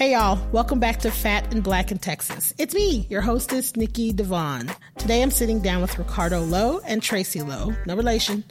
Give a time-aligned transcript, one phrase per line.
[0.00, 2.54] Hey y'all, welcome back to Fat and Black in Texas.
[2.56, 4.70] It's me, your hostess, Nikki Devon.
[4.96, 8.42] Today I'm sitting down with Ricardo Lowe and Tracy Lowe, no relation,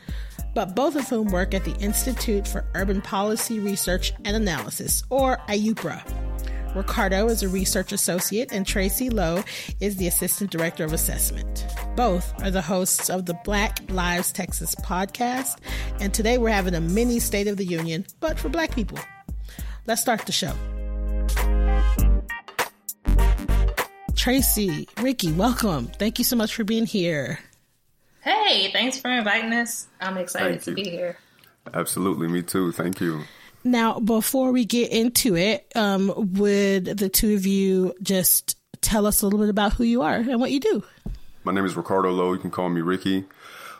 [0.53, 5.37] but both of whom work at the Institute for Urban Policy Research and Analysis, or
[5.47, 6.03] IUPRA.
[6.75, 9.43] Ricardo is a research associate, and Tracy Lowe
[9.79, 11.65] is the assistant director of assessment.
[11.95, 15.57] Both are the hosts of the Black Lives Texas podcast,
[15.99, 18.99] and today we're having a mini State of the Union, but for Black people.
[19.89, 20.53] Let's start the show.
[24.15, 25.87] Tracy, Ricky, welcome.
[25.87, 27.39] Thank you so much for being here.
[28.21, 29.87] Hey, thanks for inviting us.
[29.99, 31.17] I'm excited to be here.
[31.73, 32.71] Absolutely, me too.
[32.71, 33.23] Thank you.
[33.63, 39.23] Now, before we get into it, um, would the two of you just tell us
[39.23, 40.83] a little bit about who you are and what you do?
[41.43, 42.33] My name is Ricardo Lowe.
[42.33, 43.25] You can call me Ricky.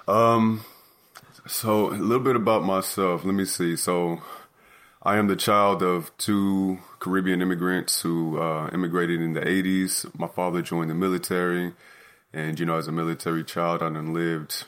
[0.08, 0.66] Um,
[1.46, 3.24] so, a little bit about myself.
[3.24, 3.76] Let me see.
[3.76, 4.24] So,
[5.02, 10.06] I am the child of two Caribbean immigrants who uh, immigrated in the 80s.
[10.20, 11.74] My father joined the military.
[12.34, 14.66] And, you know, as a military child, I lived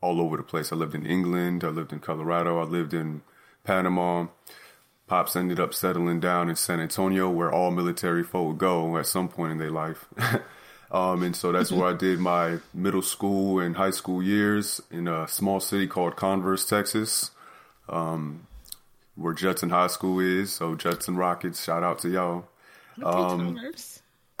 [0.00, 0.72] all over the place.
[0.72, 1.64] I lived in England.
[1.64, 2.60] I lived in Colorado.
[2.60, 3.22] I lived in
[3.64, 4.28] Panama.
[5.08, 9.28] Pops ended up settling down in San Antonio, where all military folk go at some
[9.28, 10.06] point in their life.
[10.92, 15.08] um, and so that's where I did my middle school and high school years in
[15.08, 17.32] a small city called Converse, Texas.
[17.88, 18.46] Um,
[19.20, 20.52] where Judson High School is.
[20.52, 22.48] So Judson Rockets, shout out to y'all.
[23.04, 23.58] Um,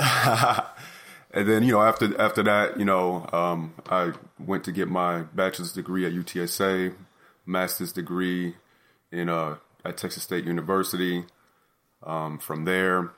[0.00, 5.22] and then you know after after that, you know, um, I went to get my
[5.34, 6.94] bachelor's degree at UTSA,
[7.44, 8.54] master's degree
[9.12, 11.24] in uh, at Texas State University.
[12.02, 13.10] Um, from there,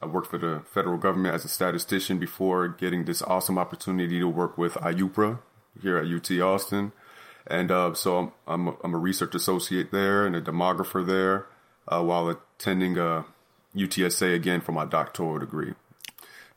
[0.00, 4.28] I worked for the federal government as a statistician before getting this awesome opportunity to
[4.28, 5.38] work with IUPRA
[5.82, 6.92] here at UT Austin.
[7.46, 11.46] And uh, so I'm, I'm a, I'm, a research associate there and a demographer there
[11.86, 13.24] uh, while attending uh,
[13.76, 15.74] UTSA again for my doctoral degree.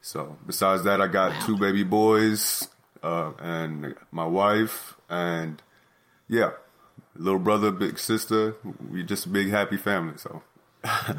[0.02, 1.46] So besides that, I got wow.
[1.46, 2.70] two baby boys
[3.04, 5.62] uh, and my wife, and
[6.30, 6.52] yeah,
[7.16, 8.56] little brother, big sister.
[8.90, 10.18] We just a big happy family.
[10.18, 10.44] So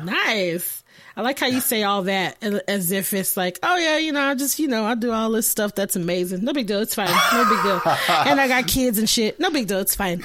[0.05, 0.85] nice.
[1.17, 4.23] I like how you say all that as if it's like, oh yeah, you know,
[4.23, 6.45] I just, you know, I do all this stuff that's amazing.
[6.45, 6.79] No big deal.
[6.81, 7.11] It's fine.
[7.33, 7.83] No big deal.
[8.09, 9.41] and I got kids and shit.
[9.41, 9.81] No big deal.
[9.81, 10.25] It's fine.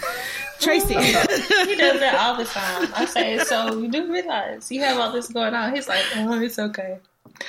[0.59, 0.93] Tracy.
[0.93, 2.93] he does that all the time.
[2.95, 5.73] I say, so you do realize you have all this going on.
[5.73, 6.99] He's like, oh, it's okay.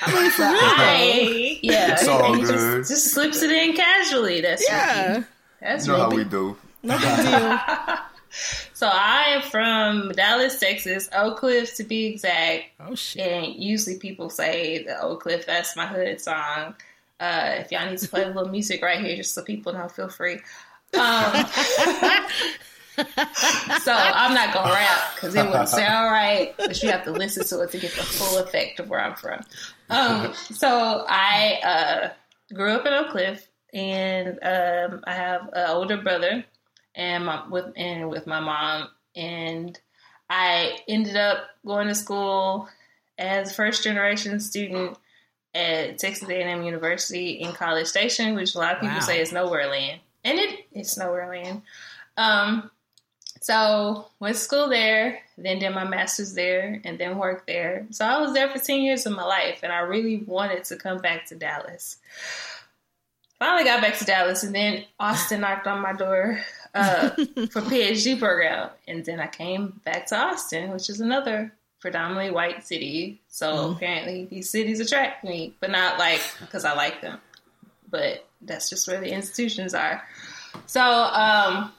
[0.01, 2.79] I'm like, I, yeah, it's all and he good.
[2.79, 4.41] Just, just, slips it in casually.
[4.41, 5.23] That's yeah.
[5.61, 6.57] That's you know how we do.
[6.81, 7.59] No big deal.
[8.73, 12.65] So I am from Dallas, Texas, Oak Cliff to be exact.
[12.81, 13.25] Oh shit!
[13.25, 15.45] And usually people say the Oak Cliff.
[15.45, 16.75] That's my hood song.
[17.19, 19.87] Uh, if y'all need to play a little music right here, just so people know,
[19.87, 20.39] feel free.
[20.93, 21.45] Um,
[23.81, 27.45] so I'm not gonna rap because it wouldn't sound right, but you have to listen
[27.45, 29.41] to it to get the full effect of where I'm from.
[29.89, 35.97] Um, so I uh, grew up in Oak Cliff, and um, I have an older
[35.97, 36.45] brother
[36.95, 39.79] and my with and with my mom and
[40.29, 42.67] I ended up going to school
[43.17, 44.97] as a first generation student
[45.53, 49.01] at Texas A&M University in College Station, which a lot of people wow.
[49.01, 51.61] say is nowhere land, and it it's nowhere land.
[52.17, 52.71] Um,
[53.41, 57.85] so went to school there, then did my master's there, and then worked there.
[57.91, 60.75] So I was there for ten years of my life, and I really wanted to
[60.75, 61.97] come back to Dallas.
[63.37, 66.39] Finally got back to Dallas, and then Austin knocked on my door
[66.75, 67.09] uh,
[67.49, 72.65] for PhD program, and then I came back to Austin, which is another predominantly white
[72.65, 73.21] city.
[73.27, 73.75] So mm.
[73.75, 77.19] apparently these cities attract me, but not like because I like them,
[77.89, 80.03] but that's just where the institutions are.
[80.65, 81.71] So um,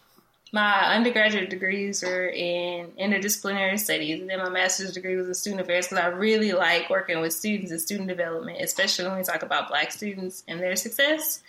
[0.52, 5.62] my undergraduate degrees were in interdisciplinary studies, and then my master's degree was in student
[5.62, 9.42] affairs because I really like working with students and student development, especially when we talk
[9.42, 11.42] about Black students and their success.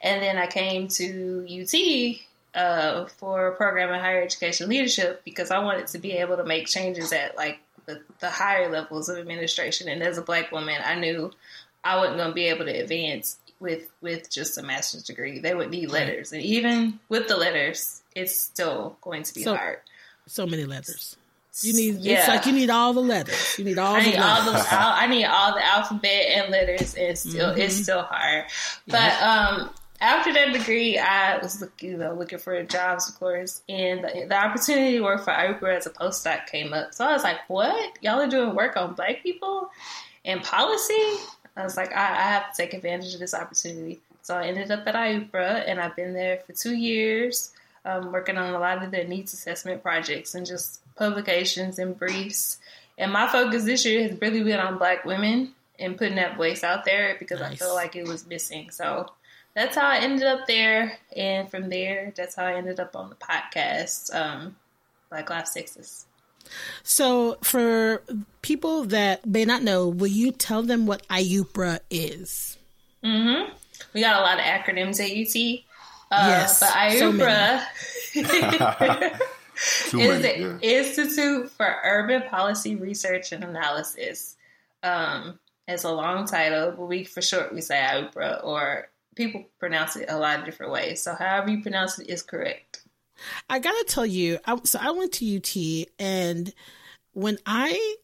[0.00, 2.20] And then I came to UT
[2.56, 6.44] uh, for a program in higher education leadership because I wanted to be able to
[6.44, 9.88] make changes at like the, the higher levels of administration.
[9.88, 11.30] And as a black woman, I knew
[11.84, 15.38] I wasn't going to be able to advance with with just a master's degree.
[15.38, 19.54] They would need letters, and even with the letters, it's still going to be so,
[19.54, 19.78] hard.
[20.26, 21.16] So many letters.
[21.62, 21.96] You need.
[22.00, 22.18] Yeah.
[22.18, 23.58] It's like you need all the letters.
[23.58, 23.94] You need all.
[23.94, 24.46] I the need letters.
[24.46, 24.68] all the.
[24.70, 26.94] I need all the alphabet and letters.
[26.94, 27.60] And still, mm-hmm.
[27.60, 28.44] it's still hard.
[28.86, 29.70] But um,
[30.06, 34.26] after that degree, I was looking, you know, looking for jobs, of course, and the,
[34.28, 36.94] the opportunity to work for IUPRA as a postdoc came up.
[36.94, 37.98] So I was like, "What?
[38.02, 39.70] Y'all are doing work on Black people
[40.24, 41.04] and policy?"
[41.56, 44.70] I was like, I, I have to take advantage of this opportunity." So I ended
[44.70, 47.52] up at IUPRA, and I've been there for two years.
[47.86, 52.58] um, working on a lot of their needs assessment projects and just publications and briefs.
[52.98, 56.64] And my focus this year has really been on Black women and putting that voice
[56.64, 57.52] out there because nice.
[57.52, 58.70] I feel like it was missing.
[58.70, 59.06] So
[59.56, 63.08] that's how I ended up there, and from there, that's how I ended up on
[63.08, 64.54] the podcast, um,
[65.08, 66.04] Black Lives Texas.
[66.82, 68.02] So, for
[68.42, 72.58] people that may not know, will you tell them what IUPRA is?
[73.02, 73.50] Mm-hmm.
[73.94, 75.64] We got a lot of acronyms at UT.
[76.10, 77.62] Uh, yes, but IUPRA
[79.56, 80.58] so is the yeah.
[80.60, 84.36] Institute for Urban Policy Research and Analysis.
[84.82, 89.96] Um, it's a long title, but we for short we say IUPRA, or people pronounce
[89.96, 91.02] it a lot of different ways.
[91.02, 92.82] So, however you pronounce it is correct.
[93.48, 96.52] I gotta tell you, I, so I went to UT, and
[97.12, 97.96] when I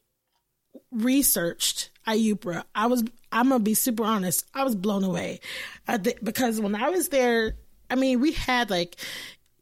[0.91, 5.41] researched IUPRA, I was I'm gonna be super honest, I was blown away
[6.03, 7.56] th- because when I was there,
[7.91, 8.97] I mean, we had like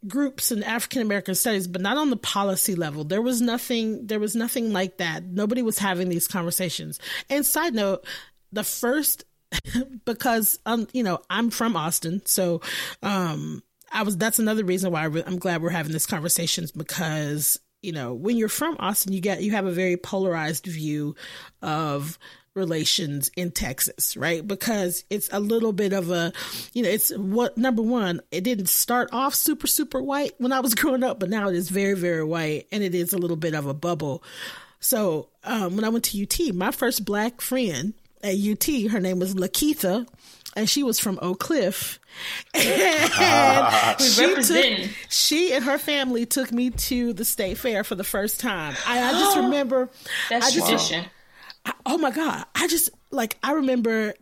[0.06, 3.05] groups in African American studies, but not on the policy level.
[3.05, 4.06] There was nothing.
[4.06, 5.25] There was nothing like that.
[5.25, 6.99] Nobody was having these conversations.
[7.29, 8.05] And side note,
[8.53, 9.25] the first
[10.05, 12.61] because um you know I'm from Austin, so
[13.02, 13.62] um
[13.93, 18.14] I was that's another reason why I'm glad we're having this conversation because you know
[18.14, 21.17] when you're from Austin you get you have a very polarized view
[21.62, 22.19] of
[22.55, 24.47] relations in Texas, right?
[24.47, 26.32] Because it's a little bit of a,
[26.73, 30.61] you know, it's what number one, it didn't start off super, super white when I
[30.61, 33.37] was growing up, but now it is very, very white and it is a little
[33.37, 34.23] bit of a bubble.
[34.81, 39.19] So um, when I went to UT, my first black friend at UT, her name
[39.19, 40.06] was Lakeitha,
[40.56, 41.99] and she was from Oak Cliff.
[42.55, 48.05] And she, took, she and her family took me to the state fair for the
[48.05, 48.75] first time.
[48.84, 49.88] I, I just remember.
[50.28, 51.05] That's I just, tradition.
[51.64, 52.44] I, oh my god!
[52.55, 54.14] I just like I remember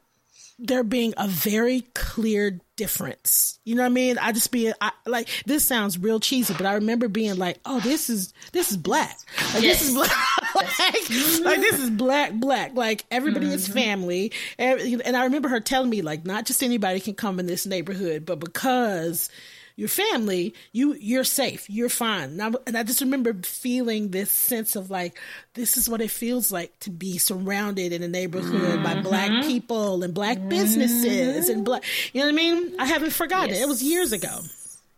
[0.58, 3.58] there being a very clear difference.
[3.64, 4.18] You know what I mean?
[4.18, 7.80] I just be I, like this sounds real cheesy, but I remember being like, "Oh,
[7.80, 9.18] this is this is black.
[9.54, 9.80] Like yes.
[9.80, 10.10] this is black.
[10.54, 11.10] like,
[11.40, 12.74] like, this is black black.
[12.74, 13.54] Like everybody mm-hmm.
[13.54, 17.38] is family." And, and I remember her telling me like, not just anybody can come
[17.40, 19.30] in this neighborhood, but because
[19.78, 22.30] your family, you you're safe, you're fine.
[22.30, 25.16] And I, and I just remember feeling this sense of like,
[25.54, 28.82] this is what it feels like to be surrounded in a neighborhood mm-hmm.
[28.82, 30.48] by black people and black mm-hmm.
[30.48, 31.84] businesses and black.
[32.12, 32.74] You know what I mean?
[32.80, 33.60] I haven't forgotten yes.
[33.60, 33.62] it.
[33.62, 34.40] It was years ago.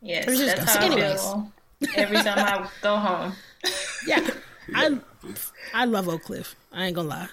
[0.01, 0.73] Yes, years that's ago.
[0.73, 1.27] how so anyways.
[1.27, 1.53] I feel
[1.97, 3.33] every time I go home.
[4.07, 4.27] Yeah,
[4.75, 4.99] I
[5.75, 6.57] I love Oak Cliff.
[6.73, 7.29] I ain't gonna lie.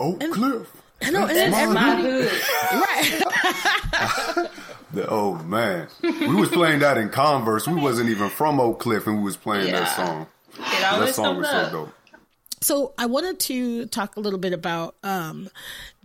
[0.00, 0.70] Oak and, Cliff.
[1.02, 2.30] I know, and that's my hood.
[2.72, 4.50] Right.
[4.94, 7.66] The, oh man, we was playing that in Converse.
[7.66, 9.80] We wasn't even from Oak Cliff, and we was playing yeah.
[9.80, 10.26] that song.
[10.56, 11.66] that song was up.
[11.66, 11.94] so dope.
[12.60, 15.50] So I wanted to talk a little bit about um,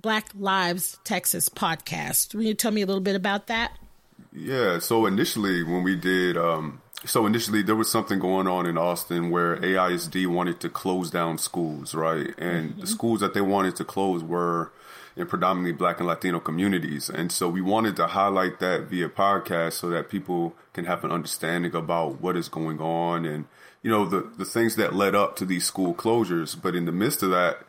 [0.02, 2.34] Black Lives Texas podcast.
[2.34, 3.74] Will you tell me a little bit about that?
[4.34, 4.80] Yeah.
[4.80, 9.30] So initially, when we did, um, so initially there was something going on in Austin
[9.30, 12.34] where AISD wanted to close down schools, right?
[12.38, 12.82] And mm-hmm.
[12.82, 14.72] the schools that they wanted to close were
[15.16, 17.10] in predominantly black and Latino communities.
[17.10, 21.12] And so we wanted to highlight that via podcast so that people can have an
[21.12, 23.46] understanding about what is going on and,
[23.82, 26.60] you know, the, the things that led up to these school closures.
[26.60, 27.60] But in the midst of that,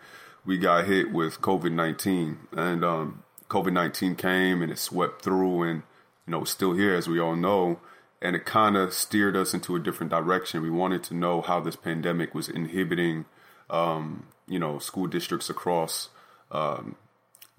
[0.44, 2.38] we got hit with COVID 19.
[2.52, 5.82] And um, COVID 19 came and it swept through and,
[6.26, 7.80] you know, still here, as we all know.
[8.22, 10.62] And it kind of steered us into a different direction.
[10.62, 13.24] We wanted to know how this pandemic was inhibiting,
[13.70, 16.10] um, you know, school districts across
[16.50, 16.96] um,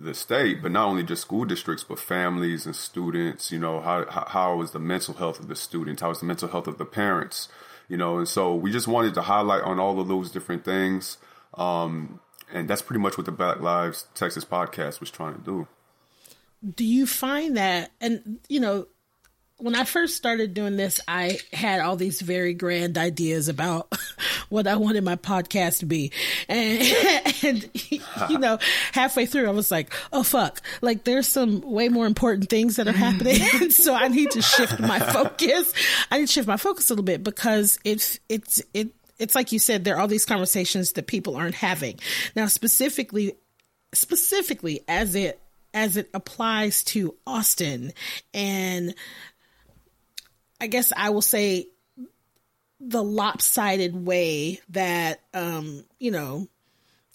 [0.04, 3.52] the state, but not only just school districts, but families and students.
[3.52, 6.02] You know, how how is the mental health of the students?
[6.02, 7.50] How is the mental health of the parents?
[7.88, 11.18] You know, and so we just wanted to highlight on all of those different things,
[11.56, 12.20] um,
[12.52, 15.68] and that's pretty much what the Black Lives Texas podcast was trying to do.
[16.76, 18.88] Do you find that, and you know,
[19.62, 23.94] when I first started doing this, I had all these very grand ideas about
[24.50, 26.12] what I wanted my podcast to be.
[26.50, 26.82] And,
[27.44, 27.70] and,
[28.30, 28.58] you know,
[28.92, 30.62] halfway through, I was like, oh, fuck.
[30.82, 33.40] Like, there's some way more important things that are happening.
[33.70, 35.74] so I need to shift my focus.
[36.10, 38.90] I need to shift my focus a little bit because it's, it's, it,
[39.20, 42.00] it's like you said, there are all these conversations that people aren't having.
[42.36, 43.36] Now, specifically,
[43.94, 45.40] specifically as it
[45.74, 47.94] as it applies to Austin
[48.34, 48.94] and
[50.62, 51.68] I guess I will say
[52.80, 56.48] the lopsided way that um, you know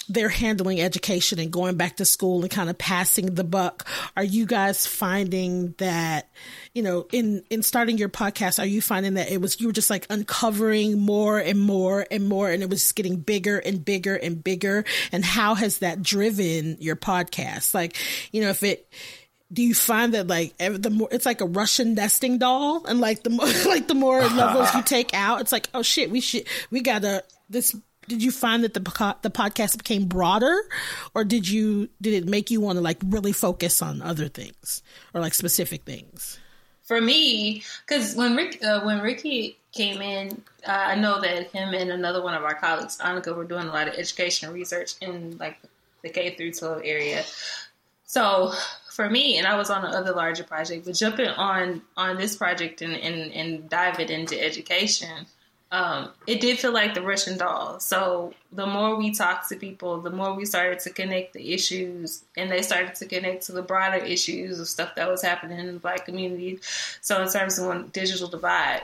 [0.08, 3.86] they're handling education and going back to school and kind of passing the buck.
[4.16, 6.28] Are you guys finding that
[6.74, 9.72] you know in in starting your podcast are you finding that it was you were
[9.72, 14.16] just like uncovering more and more and more and it was getting bigger and bigger
[14.16, 14.84] and bigger?
[15.12, 17.74] And how has that driven your podcast?
[17.74, 17.96] Like
[18.32, 18.92] you know if it
[19.52, 23.00] do you find that like every, the more it's like a Russian nesting doll, and
[23.00, 26.20] like the more like the more levels you take out, it's like oh shit, we
[26.20, 27.76] should we gotta this.
[28.08, 30.56] Did you find that the the podcast became broader,
[31.14, 34.82] or did you did it make you want to like really focus on other things
[35.12, 36.38] or like specific things?
[36.84, 41.74] For me, because when Rick uh, when Ricky came in, uh, I know that him
[41.74, 45.36] and another one of our colleagues, Annika, were doing a lot of education research in
[45.38, 45.58] like
[46.02, 47.24] the K through 12 area.
[48.04, 48.52] So
[48.96, 52.80] for me, and I was on another larger project, but jumping on on this project
[52.80, 55.26] and and, and diving into education,
[55.70, 57.78] um, it did feel like the Russian doll.
[57.78, 62.24] So the more we talked to people, the more we started to connect the issues,
[62.38, 65.66] and they started to connect to the broader issues of stuff that was happening in
[65.66, 66.58] the Black community.
[67.02, 68.82] So in terms of one digital divide,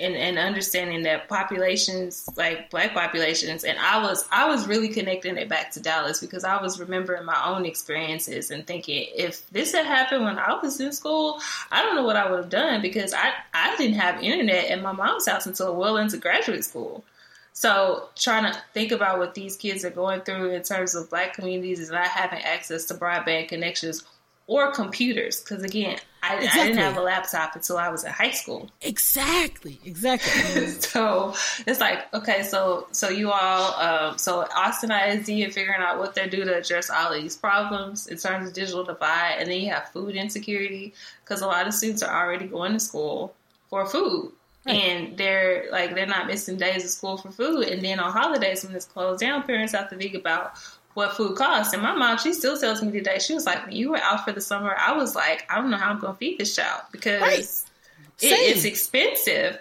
[0.00, 5.36] and, and understanding that populations like black populations and I was I was really connecting
[5.36, 9.72] it back to Dallas because I was remembering my own experiences and thinking if this
[9.72, 12.80] had happened when I was in school, I don't know what I would have done
[12.80, 17.04] because I, I didn't have internet at my mom's house until well into graduate school.
[17.52, 21.34] So trying to think about what these kids are going through in terms of black
[21.34, 24.04] communities is not having access to broadband connections
[24.46, 25.98] or computers because again
[26.32, 26.60] I, exactly.
[26.60, 31.34] I, didn't have a laptop until i was in high school exactly exactly so
[31.66, 36.14] it's like okay so so you all um, so austin isd and figuring out what
[36.14, 39.60] they're doing to address all of these problems in terms of digital divide and then
[39.60, 40.92] you have food insecurity
[41.24, 43.34] because a lot of students are already going to school
[43.68, 44.32] for food
[44.64, 44.76] Right.
[44.76, 48.64] and they're like they're not missing days of school for food and then on holidays
[48.64, 50.52] when it's closed down parents have to think about
[50.94, 51.72] what food costs.
[51.72, 54.24] And my mom, she still tells me today, she was like, when you were out
[54.24, 56.54] for the summer, I was like, I don't know how I'm going to feed this
[56.54, 57.38] child because right.
[58.20, 59.58] it, it's expensive.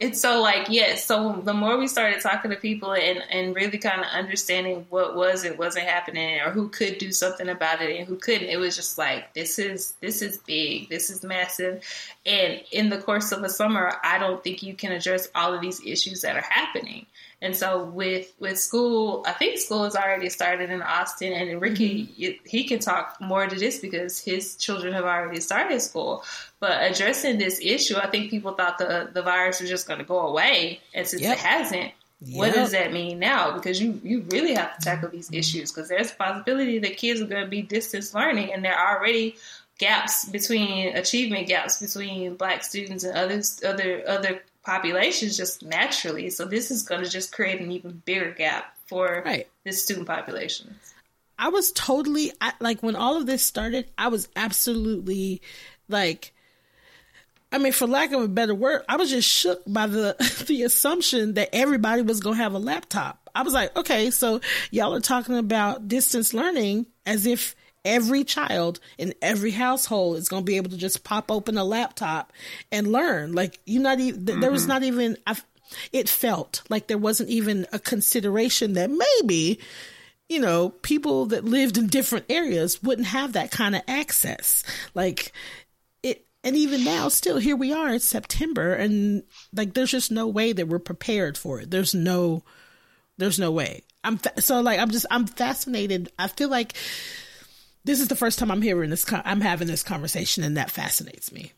[0.00, 1.04] It's so like, yes.
[1.04, 5.16] So the more we started talking to people and, and really kind of understanding what
[5.16, 8.58] was it wasn't happening or who could do something about it and who couldn't, it
[8.58, 10.88] was just like, this is, this is big.
[10.88, 11.82] This is massive.
[12.24, 15.60] And in the course of a summer, I don't think you can address all of
[15.60, 17.06] these issues that are happening.
[17.40, 22.06] And so with with school, I think school has already started in Austin, and Ricky
[22.06, 22.48] mm-hmm.
[22.48, 26.24] he can talk more to this because his children have already started school.
[26.58, 30.04] But addressing this issue, I think people thought the the virus was just going to
[30.04, 31.36] go away, and since yep.
[31.36, 32.36] it hasn't, Yep.
[32.36, 33.52] What does that mean now?
[33.52, 37.20] Because you you really have to tackle these issues because there's a possibility that kids
[37.20, 39.36] are going to be distance learning, and there are already
[39.78, 46.28] gaps between achievement gaps between Black students and others other other populations just naturally.
[46.28, 49.48] So this is going to just create an even bigger gap for right.
[49.64, 50.76] this student population.
[51.38, 55.40] I was totally I, like when all of this started, I was absolutely
[55.88, 56.34] like
[57.50, 60.64] I mean, for lack of a better word, I was just shook by the the
[60.64, 63.30] assumption that everybody was going to have a laptop.
[63.34, 67.56] I was like, okay, so y'all are talking about distance learning as if
[67.88, 71.64] every child in every household is going to be able to just pop open a
[71.64, 72.32] laptop
[72.70, 73.32] and learn.
[73.32, 74.40] Like you're not even mm-hmm.
[74.40, 74.68] there was mm-hmm.
[74.68, 75.36] not even I,
[75.90, 79.58] it felt like there wasn't even a consideration that maybe
[80.28, 84.62] you know people that lived in different areas wouldn't have that kind of access.
[84.94, 85.32] Like
[86.02, 89.22] it and even now still here we are it's September and
[89.54, 91.70] like there's just no way that we're prepared for it.
[91.70, 92.44] There's no
[93.16, 93.82] there's no way.
[94.04, 96.12] I'm fa- so like I'm just I'm fascinated.
[96.18, 96.76] I feel like
[97.88, 99.06] this is the first time I'm hearing this.
[99.24, 101.52] I'm having this conversation, and that fascinates me.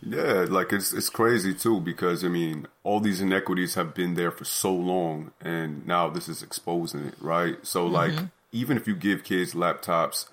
[0.00, 4.30] Yeah, like it's it's crazy too because I mean all these inequities have been there
[4.30, 7.56] for so long, and now this is exposing it, right?
[7.66, 7.94] So mm-hmm.
[7.94, 8.12] like
[8.52, 10.26] even if you give kids laptops,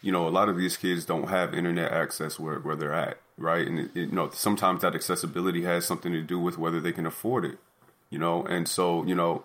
[0.00, 3.18] you know a lot of these kids don't have internet access where where they're at,
[3.36, 3.66] right?
[3.66, 6.92] And it, it, you know sometimes that accessibility has something to do with whether they
[6.92, 7.58] can afford it,
[8.08, 9.44] you know, and so you know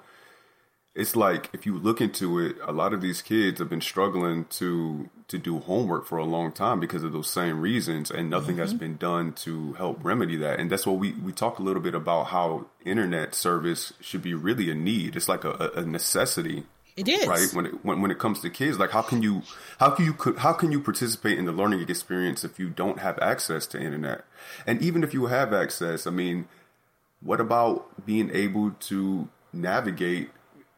[0.98, 4.46] it's like if you look into it, a lot of these kids have been struggling
[4.46, 8.56] to to do homework for a long time because of those same reasons, and nothing
[8.56, 8.62] mm-hmm.
[8.62, 10.60] has been done to help remedy that.
[10.60, 14.34] And that's what we we talk a little bit about how internet service should be
[14.34, 15.16] really a need.
[15.16, 16.64] It's like a, a necessity.
[16.96, 18.80] It is right when it when, when it comes to kids.
[18.80, 19.44] Like how can you
[19.80, 23.20] how can you how can you participate in the learning experience if you don't have
[23.20, 24.26] access to internet?
[24.66, 26.48] And even if you have access, I mean,
[27.22, 30.32] what about being able to navigate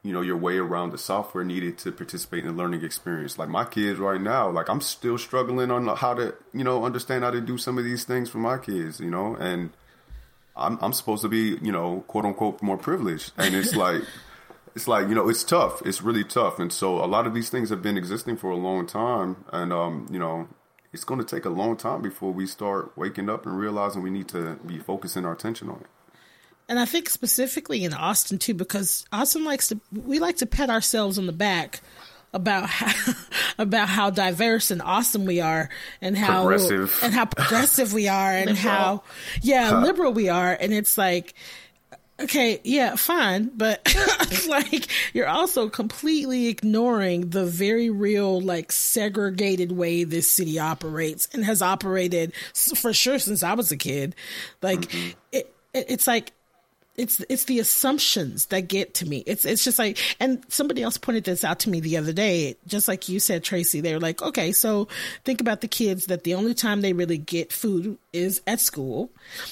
[0.03, 3.37] you know your way around the software needed to participate in the learning experience.
[3.37, 7.23] Like my kids right now like i'm still struggling on how to you know understand
[7.23, 9.35] how to do some of these things for my kids you know?
[9.35, 9.71] And
[10.55, 13.31] i'm, I'm supposed to be you know quote unquote more privileged.
[13.37, 14.01] And it's like
[14.75, 15.81] it's like you know it's tough.
[15.85, 16.59] It's really tough.
[16.59, 19.43] And so a lot of these things have been existing for a long time.
[19.51, 20.47] And um you know
[20.91, 24.09] it's going to take a long time before we start waking up and realizing we
[24.09, 25.87] need to be focusing our attention on it
[26.69, 30.69] and I think specifically in Austin too, because Austin likes to we like to pat
[30.69, 31.81] ourselves on the back
[32.31, 33.13] about how,
[33.57, 36.99] about how diverse and awesome we are and how Progressive.
[37.01, 38.71] and how progressive we are and Liberal.
[38.71, 39.03] how
[39.41, 41.33] yeah liberal we are and it's like
[42.19, 43.95] okay yeah fine but
[44.47, 51.43] like you're also completely ignoring the very real like segregated way this city operates and
[51.43, 54.13] has operated for sure since i was a kid
[54.61, 55.17] like mm-hmm.
[55.31, 56.31] it, it it's like
[56.95, 59.23] it's it's the assumptions that get to me.
[59.25, 62.57] It's it's just like and somebody else pointed this out to me the other day,
[62.67, 63.81] just like you said, Tracy.
[63.81, 64.87] They were like, okay, so
[65.23, 69.11] think about the kids that the only time they really get food is at school.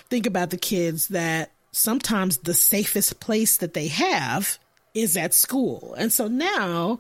[0.10, 4.60] Think about the kids that sometimes the safest place that they have
[4.94, 5.94] is at school.
[5.98, 7.00] And so now,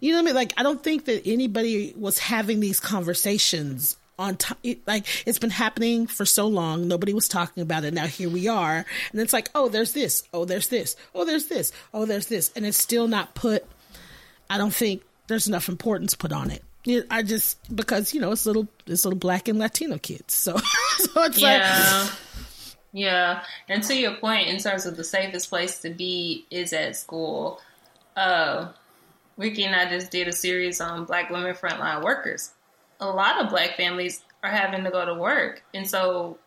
[0.00, 0.34] you know what I mean?
[0.34, 4.58] Like I don't think that anybody was having these conversations on time.
[4.86, 6.88] Like it's been happening for so long.
[6.88, 7.94] Nobody was talking about it.
[7.94, 8.84] Now here we are.
[9.12, 10.24] And it's like, oh, there's this.
[10.32, 10.96] Oh, there's this.
[11.14, 11.72] Oh, there's this.
[11.94, 12.50] Oh, there's this.
[12.56, 13.64] And it's still not put,
[14.50, 16.62] I don't think there's enough importance put on it.
[17.10, 20.34] I just, because, you know, it's little, it's little black and Latino kids.
[20.34, 20.56] So,
[20.96, 22.08] so it's like, Yeah.
[22.92, 23.42] Yeah.
[23.68, 27.60] And to your point, in terms of the safest place to be is at school,
[28.16, 28.72] uh,
[29.36, 32.50] Ricky and I just did a series on black women frontline workers.
[33.00, 35.62] A lot of black families are having to go to work.
[35.74, 36.38] And so,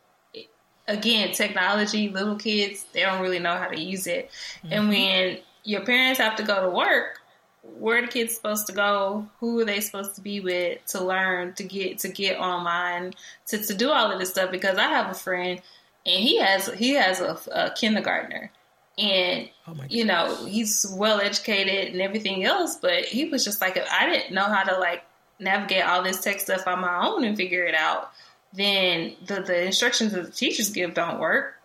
[0.88, 4.30] again, technology, little kids, they don't really know how to use it.
[4.64, 4.90] And mm-hmm.
[4.90, 7.20] when your parents have to go to work,
[7.64, 9.28] where are the kids supposed to go?
[9.40, 13.14] Who are they supposed to be with to learn to get to get online
[13.48, 14.52] to, to do all of this stuff?
[14.52, 15.62] Because I have a friend
[16.06, 18.52] and he has he has a, a kindergartner
[18.98, 23.78] and Oh you know he's well educated and everything else but he was just like
[23.78, 25.04] if i didn't know how to like
[25.42, 28.12] navigate all this tech stuff on my own and figure it out
[28.54, 31.56] then the, the instructions that the teachers give don't work.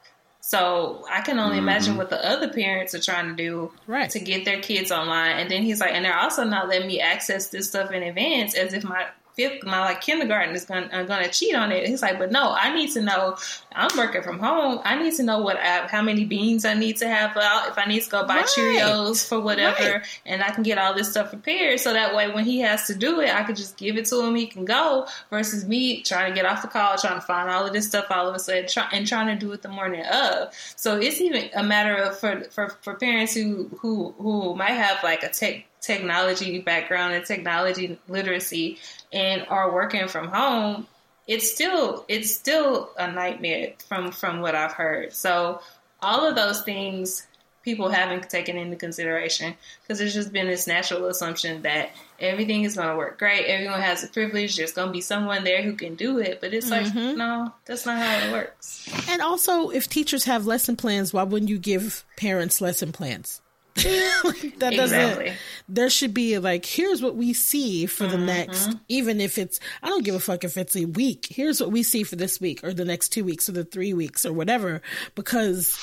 [0.41, 1.99] So i can only imagine mm-hmm.
[1.99, 4.09] what the other parents are trying to do Right.
[4.11, 5.39] to get their kids online.
[5.39, 8.55] And then he's like and they're also not letting me access this stuff in advance
[8.55, 9.07] as if my
[9.37, 11.87] fifth my like kindergarten is gonna are gonna cheat on it.
[11.87, 13.37] He's like, but no, I need to know.
[13.75, 14.81] I'm working from home.
[14.85, 17.69] I need to know what I, how many beans I need to have out.
[17.69, 18.47] If I need to go buy Right.
[18.47, 20.21] Cheerios for whatever, Right.
[20.25, 21.79] and I can get all this stuff prepared.
[21.81, 24.21] So that way, when he has to do it, I could just give it to
[24.25, 24.35] him.
[24.35, 25.07] He can go.
[25.31, 28.07] Versus me trying to get off the call, trying to find all of this stuff
[28.11, 30.53] all of a sudden, try, and trying to do it the morning of.
[30.77, 35.03] So it's even a matter of for for, for parents who who who might have
[35.05, 38.79] like a tech technology background and technology literacy
[39.13, 40.87] and are working from home
[41.27, 45.13] it's still it's still a nightmare from from what i've heard.
[45.13, 45.61] So
[46.01, 47.27] all of those things
[47.63, 52.77] people haven't taken into consideration because there's just been this natural assumption that everything is
[52.77, 55.73] going to work great everyone has a privilege there's going to be someone there who
[55.73, 57.19] can do it but it's like mm-hmm.
[57.19, 58.89] no that's not how it works.
[59.09, 63.41] And also, if teachers have lesson plans, why wouldn't you give parents lesson plans?
[64.59, 65.33] that doesn't.
[65.69, 68.79] There should be like, here's what we see for the next, Mm-hmm.
[68.89, 71.27] even if it's, I don't give a fuck if it's a week.
[71.29, 73.93] Here's what we see for this week or the next two weeks or the three
[73.93, 74.83] weeks or whatever.
[75.15, 75.79] Because,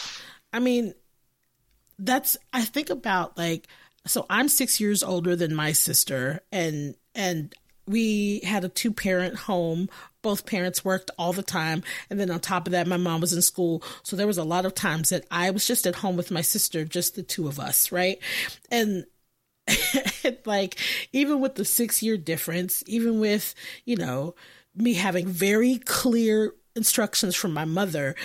[0.51, 0.93] I mean,
[1.99, 3.67] that's I think about like
[4.07, 7.53] so I'm 6 years older than my sister and and
[7.87, 9.89] we had a two parent home
[10.23, 11.83] both parents worked all the time.
[12.09, 13.83] And then on top of that my mom was in school.
[14.01, 16.41] So there was a lot of times that I was just at home with my
[16.41, 18.17] sister just the two of us right?
[18.71, 19.05] And
[20.45, 20.77] like
[21.13, 23.55] even with the 6 year difference even with
[23.85, 24.35] you know
[24.75, 28.15] me having very clear instructions from my mother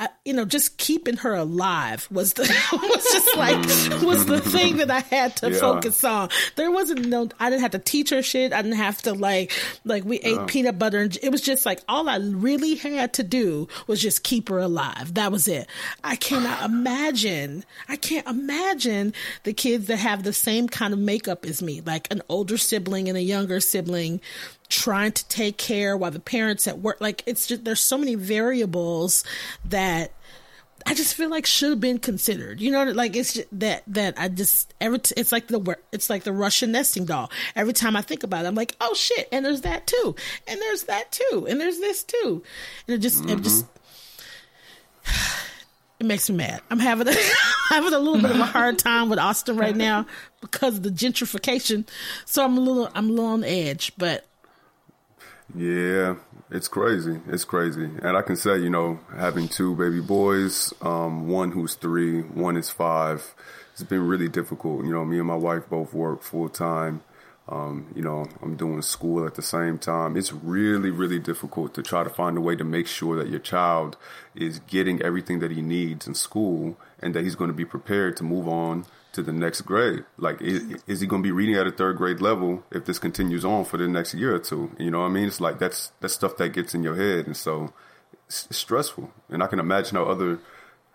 [0.00, 3.58] I, you know, just keeping her alive was the was just like
[4.02, 5.58] was the thing that I had to Yeah.
[5.60, 6.30] focus on.
[6.56, 8.54] There wasn't no, I didn't have to teach her shit.
[8.54, 9.52] I didn't have to like
[9.84, 13.22] like we ate peanut butter, and it was just like all I really had to
[13.22, 15.12] do was just keep her alive.
[15.14, 15.66] That was it.
[16.02, 17.64] I cannot imagine.
[17.86, 19.12] I can't imagine
[19.44, 23.10] the kids that have the same kind of makeup as me, like an older sibling
[23.10, 24.22] and a younger sibling
[24.70, 28.14] trying to take care while the parents at work like it's just there's so many
[28.14, 29.24] variables
[29.64, 30.12] that
[30.86, 32.58] I just feel like should have been considered.
[32.58, 36.08] You know, like it's just that that I just every t- it's like the it's
[36.08, 37.30] like the Russian nesting doll.
[37.54, 40.14] Every time I think about it, I'm like, oh shit, and there's that too,
[40.46, 42.42] and there's that too, and there's this too,
[42.86, 43.42] and it just it mm-hmm.
[43.42, 43.66] just
[46.00, 46.62] it makes me mad.
[46.70, 47.14] I'm having a
[47.68, 50.06] having a little bit of a hard time with Austin right now
[50.40, 51.86] because of the gentrification.
[52.24, 54.26] So I'm a little I'm a little on the edge, but
[55.54, 56.16] Yeah,
[56.50, 57.20] it's crazy.
[57.28, 57.84] It's crazy.
[58.02, 62.56] And I can say, you know, having two baby boys, um, one who's three, one
[62.56, 63.34] is five,
[63.72, 64.84] it's been really difficult.
[64.84, 67.02] You know, me and my wife both work full time.
[67.48, 70.16] Um, you know, I'm doing school at the same time.
[70.16, 73.40] It's really, really difficult to try to find a way to make sure that your
[73.40, 73.96] child
[74.36, 78.16] is getting everything that he needs in school and that he's going to be prepared
[78.18, 78.84] to move on
[79.20, 80.04] to the next grade.
[80.16, 82.98] Like, is, is he going to be reading at a third grade level if this
[82.98, 84.70] continues on for the next year or two?
[84.78, 85.26] You know what I mean?
[85.26, 87.72] It's like that's that's stuff that gets in your head, and so
[88.26, 89.10] it's, stressful.
[89.28, 90.40] And I can imagine how other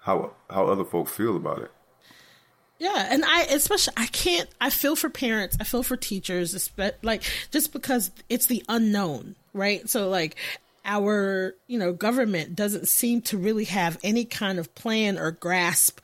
[0.01, 1.71] how how other folk feel about it.
[2.77, 7.23] Yeah, and I especially I can't I feel for parents, I feel for teachers, like
[7.51, 9.89] just because it's the unknown, right?
[9.89, 10.35] So like
[10.85, 15.99] our, you know, government doesn't seem to really have any kind of plan or grasp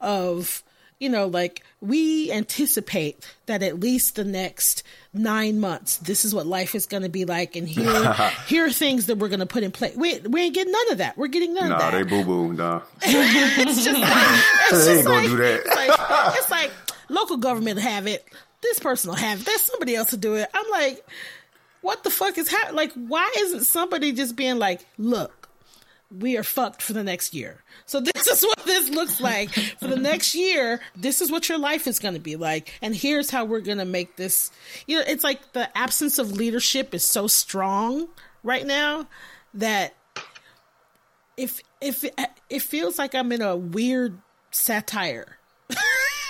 [0.00, 0.62] of
[1.04, 6.46] you know, like we anticipate that at least the next nine months, this is what
[6.46, 8.14] life is going to be like, and here,
[8.46, 9.94] here are things that we're going to put in place.
[9.94, 11.18] We, we ain't getting none of that.
[11.18, 11.92] We're getting none nah, of that.
[11.92, 12.52] Nah, they boo boo.
[12.54, 15.60] Nah, it's just like it's they ain't gonna do that.
[15.66, 16.70] It's like, it's like
[17.10, 18.24] local government have it.
[18.62, 19.46] This person will have it.
[19.46, 20.48] There's somebody else to do it.
[20.54, 21.06] I'm like,
[21.82, 22.76] what the fuck is happening?
[22.76, 25.43] Like, why isn't somebody just being like, look,
[26.10, 27.62] we are fucked for the next year.
[27.86, 30.80] So this is what this looks like for the next year.
[30.96, 33.78] This is what your life is going to be like, and here's how we're going
[33.78, 34.50] to make this.
[34.86, 38.08] You know, it's like the absence of leadership is so strong
[38.42, 39.06] right now
[39.54, 39.94] that
[41.36, 42.04] if if
[42.50, 44.18] it feels like I'm in a weird
[44.50, 45.38] satire.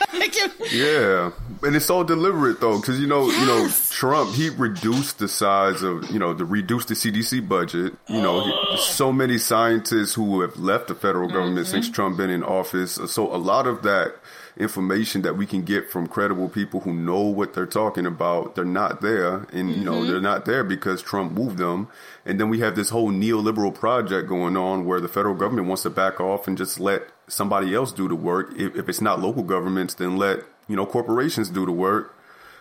[0.72, 1.30] yeah,
[1.62, 3.40] and it's all deliberate though, because you know, yes.
[3.40, 7.94] you know, Trump he reduced the size of you know the reduced the CDC budget.
[8.08, 8.76] You know, oh.
[8.76, 11.74] so many scientists who have left the federal government mm-hmm.
[11.74, 12.98] since Trump been in office.
[13.06, 14.14] So a lot of that
[14.56, 18.64] information that we can get from credible people who know what they're talking about, they're
[18.64, 19.70] not there, and mm-hmm.
[19.70, 20.10] you know, mm-hmm.
[20.10, 21.88] they're not there because Trump moved them.
[22.24, 25.82] And then we have this whole neoliberal project going on where the federal government wants
[25.82, 28.52] to back off and just let somebody else do the work.
[28.56, 32.14] If, if it's not local governments, then let, you know, corporations do the work.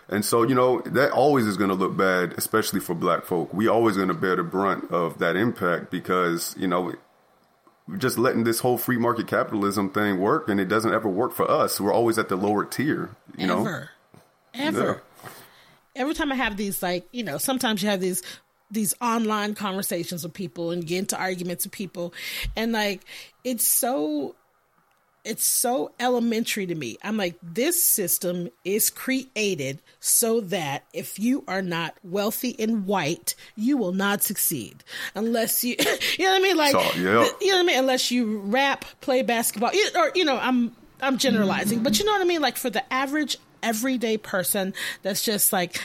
[0.10, 3.54] And so, you know, that always is going to look bad, especially for black folk.
[3.54, 6.94] We always going to bear the brunt of that impact because, you know,
[7.98, 11.50] just letting this whole free market capitalism thing work and it doesn't ever work for
[11.50, 11.80] us.
[11.80, 13.64] We're always at the lower tier, you ever.
[13.64, 13.86] know?
[14.54, 15.02] Ever.
[15.24, 15.30] Yeah.
[15.96, 18.24] Every time I have these, like, you know, sometimes you have these
[18.72, 22.12] these online conversations with people and get into arguments with people
[22.56, 23.02] and like
[23.44, 24.36] it's so
[25.24, 26.98] it's so elementary to me.
[27.02, 33.36] I'm like, this system is created so that if you are not wealthy and white,
[33.56, 34.84] you will not succeed
[35.16, 35.76] unless you,
[36.18, 36.58] you know what I mean?
[36.58, 37.30] Like, so, yeah.
[37.40, 37.80] you know what I mean?
[37.80, 42.22] Unless you rap, play basketball, or, you know, I'm, I'm generalizing, but you know what
[42.22, 42.42] I mean?
[42.42, 45.80] Like for the average everyday person that's just like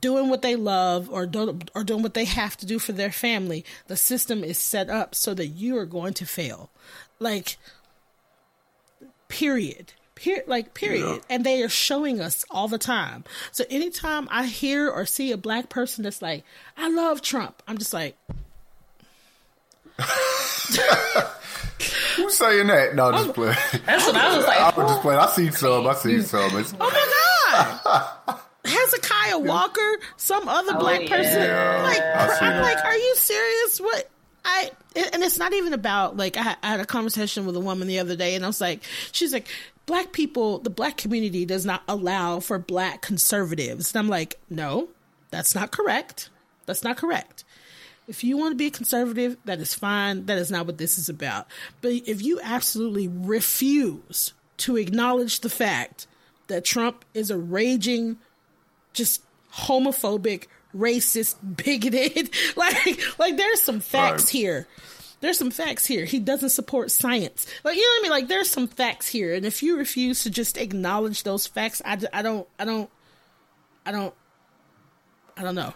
[0.00, 3.10] doing what they love or do, or doing what they have to do for their
[3.10, 6.70] family, the system is set up so that you are going to fail.
[7.18, 7.56] Like,
[9.28, 9.92] period.
[10.14, 11.06] Per- like period.
[11.06, 11.18] Yeah.
[11.30, 13.24] and they are showing us all the time.
[13.52, 16.44] So anytime i hear or see a black person that's like
[16.76, 18.16] i love trump i'm just like
[22.16, 22.94] who's saying that?
[22.94, 23.54] No just oh, play
[23.86, 24.58] that's what i was like.
[24.58, 25.20] I was just playing.
[25.20, 26.24] I see some i see mm.
[26.24, 26.50] some.
[26.58, 28.40] It's- oh my god.
[28.64, 31.16] Hezekiah walker some other oh, black yeah.
[31.16, 32.02] person yeah, like
[32.42, 33.80] i'm like are you serious?
[33.80, 34.10] What?
[34.44, 34.70] I
[35.12, 38.16] and it's not even about like I, had a conversation with a woman the other
[38.16, 38.82] day, and I was like,
[39.12, 39.48] she's like,
[39.86, 44.88] black people, the black community does not allow for black conservatives, and I'm like, no,
[45.30, 46.30] that's not correct.
[46.66, 47.44] That's not correct.
[48.06, 50.26] If you want to be a conservative, that is fine.
[50.26, 51.46] That is not what this is about.
[51.82, 56.06] But if you absolutely refuse to acknowledge the fact
[56.46, 58.16] that Trump is a raging,
[58.94, 62.30] just homophobic, racist, bigoted.
[62.56, 64.30] like, like there's some facts right.
[64.30, 64.68] here.
[65.20, 66.04] There's some facts here.
[66.04, 67.46] He doesn't support science.
[67.64, 68.10] Like, you know what I mean?
[68.10, 69.34] Like, there's some facts here.
[69.34, 72.88] And if you refuse to just acknowledge those facts, I, I don't, I don't,
[73.84, 74.14] I don't,
[75.36, 75.74] I don't know.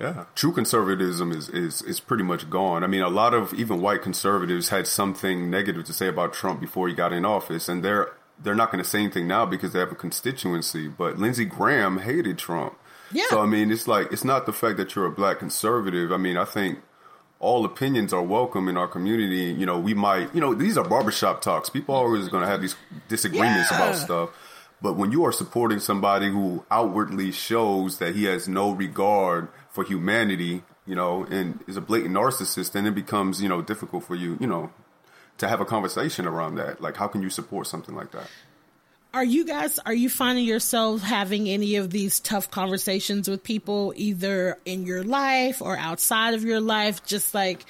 [0.00, 2.84] Yeah, true conservatism is, is is pretty much gone.
[2.84, 6.60] I mean, a lot of even white conservatives had something negative to say about Trump
[6.60, 9.72] before he got in office, and they're they're not going to say anything now because
[9.72, 10.88] they have a constituency.
[10.88, 12.78] But Lindsey Graham hated Trump.
[13.12, 13.24] Yeah.
[13.30, 16.12] So I mean, it's like it's not the fact that you're a black conservative.
[16.12, 16.80] I mean, I think
[17.40, 19.52] all opinions are welcome in our community.
[19.52, 21.70] You know, we might, you know, these are barbershop talks.
[21.70, 22.76] People are always going to have these
[23.08, 23.76] disagreements yeah.
[23.76, 24.30] about stuff.
[24.80, 29.84] But when you are supporting somebody who outwardly shows that he has no regard for
[29.84, 34.14] humanity, you know, and is a blatant narcissist, then it becomes, you know, difficult for
[34.14, 34.70] you, you know,
[35.38, 36.80] to have a conversation around that.
[36.80, 38.28] Like, how can you support something like that?
[39.14, 43.92] Are you guys are you finding yourself having any of these tough conversations with people
[43.96, 47.64] either in your life or outside of your life just like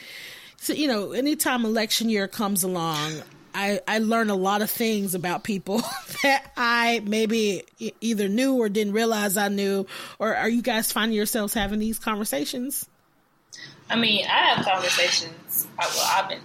[0.57, 3.13] so you know anytime election year comes along
[3.55, 5.79] I, I learn a lot of things about people
[6.23, 7.65] that I maybe
[8.01, 9.85] either knew or didn't realize I knew.
[10.21, 12.89] Or are you guys finding yourselves having these conversations?
[13.91, 15.67] I mean, I have conversations.
[15.77, 16.41] I, well, I've been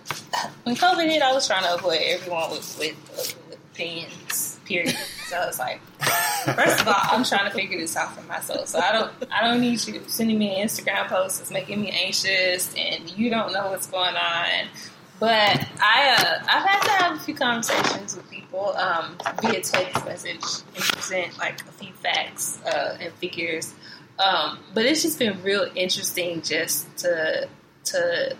[0.63, 4.95] when COVID hit, I was trying to avoid everyone with with, with opinions period.
[5.27, 5.79] So it's like,
[6.55, 8.67] first of all, I'm trying to figure this out for myself.
[8.67, 11.91] So I don't, I don't need you sending me an Instagram post It's making me
[11.91, 14.67] anxious, and you don't know what's going on.
[15.19, 20.05] But I, uh, I've had to have a few conversations with people um, via text
[20.05, 20.43] message
[20.75, 23.73] and present like a few facts uh, and figures.
[24.19, 27.47] Um, but it's just been real interesting just to
[27.85, 28.35] to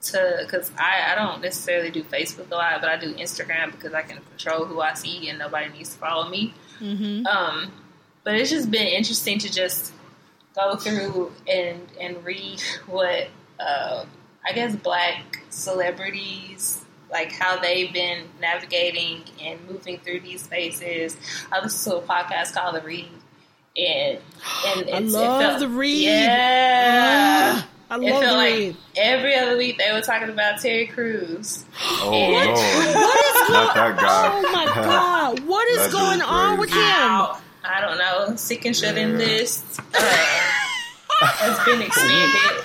[0.00, 3.94] to because I, I don't necessarily do Facebook a lot, but I do Instagram because
[3.94, 6.54] I can control who I see and nobody needs to follow me.
[6.80, 7.26] Mm-hmm.
[7.26, 7.72] Um,
[8.24, 9.92] but it's just been interesting to just
[10.54, 14.04] go through and and read what uh,
[14.44, 21.16] I guess black celebrities like how they've been navigating and moving through these spaces.
[21.50, 23.08] I listen to a podcast called The Read,
[23.76, 24.18] and
[24.64, 26.04] and I love it felt, the read.
[26.04, 27.62] Yeah.
[27.90, 31.64] I It love felt like every other week they were talking about Terry Crews.
[31.82, 34.30] Oh And- Lord, What is not that guy.
[34.34, 35.40] Oh my god!
[35.46, 36.74] What is That's going just on with him?
[36.74, 36.86] crazy.
[36.92, 37.40] Ow.
[37.64, 38.36] I don't know.
[38.36, 39.16] Sick and shut in Yeah.
[39.18, 40.00] list uh,
[41.20, 42.64] has been extended.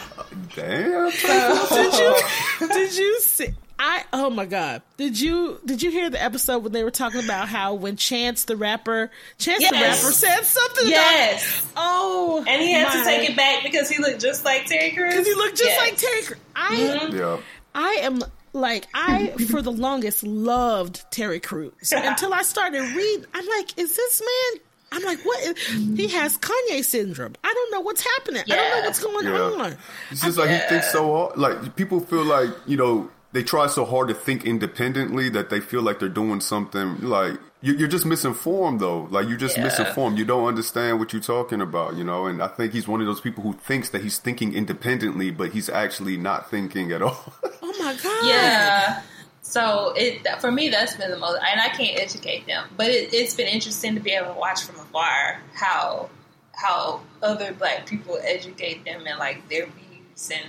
[0.56, 1.10] Damn.
[1.10, 2.68] Did you?
[2.68, 3.48] Did you see?
[3.86, 4.82] I oh my god!
[4.96, 8.46] Did you did you hear the episode when they were talking about how when Chance
[8.46, 10.88] the rapper Chance the rapper said something?
[10.88, 11.60] Yes.
[11.60, 14.92] About, oh, And he had to take it back because he looked just like Terry
[14.92, 15.12] Crews.
[15.14, 15.82] because he looked just Yes.
[15.82, 16.22] like Terry.
[16.24, 17.14] Cr- I Mhm.
[17.14, 17.38] Yeah.
[17.76, 18.22] I am
[18.54, 23.26] like I for the longest loved Terry Crews until I started reading.
[23.34, 24.62] I'm like, is this man?
[24.94, 25.44] I'm like, what?
[25.44, 25.58] Is,
[25.98, 27.34] he has Kanye syndrome.
[27.44, 28.44] I don't know what's happening.
[28.50, 29.64] I don't know what's going Yeah.
[29.66, 29.78] on.
[30.12, 31.38] It's just like he thinks so hard.
[31.38, 35.60] Like people feel like you know they try so hard to think independently that they
[35.60, 37.02] feel like they're doing something.
[37.02, 39.08] Like you- you're just misinformed though.
[39.12, 39.64] Like you're just Yeah.
[39.64, 40.18] misinformed.
[40.18, 41.96] You don't understand what you're talking about.
[41.96, 42.28] You know.
[42.28, 45.52] And I think he's one of those people who thinks that he's thinking independently, but
[45.52, 47.34] he's actually not thinking at all.
[47.66, 48.26] Oh my god.
[48.28, 49.02] Yeah.
[49.42, 53.14] So it for me that's been the most, and I can't educate them, but it,
[53.14, 56.10] it's been interesting to be able to watch from afar how
[56.54, 60.46] how other black people educate them and like their views and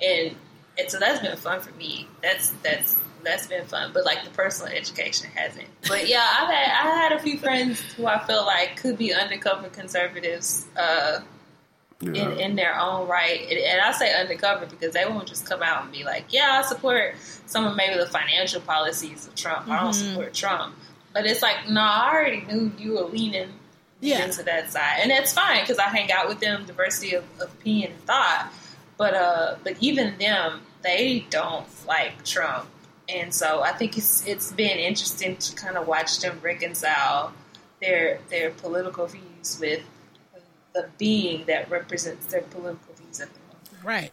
[0.00, 0.36] and
[0.78, 2.08] and so that's been fun for me.
[2.22, 5.68] That's that's that's been fun, but like the personal education hasn't.
[5.88, 9.12] But yeah, I've had I had a few friends who I feel like could be
[9.14, 10.66] undercover conservatives.
[10.76, 11.20] Uh,
[12.00, 12.30] Yeah.
[12.32, 13.42] in, in their own right.
[13.48, 16.60] And, and I say undercover because they won't just come out and be like, yeah,
[16.60, 17.14] I support
[17.46, 19.68] some of maybe the financial policies of Trump.
[19.68, 20.08] I don't Mhm.
[20.10, 20.74] support Trump.
[21.14, 23.52] But it's like, no, I already knew you were leaning
[24.00, 24.24] Yeah.
[24.24, 24.98] into that side.
[25.02, 28.52] And that's fine because I hang out with them, diversity of, of opinion and thought.
[29.02, 32.68] But, uh, but even them, they don't like Trump.
[33.08, 37.32] And so I think it's it's been interesting to kind of watch them reconcile
[37.80, 39.82] their their political views with
[40.72, 43.70] the being that represents their political views at the moment.
[43.82, 44.12] Right.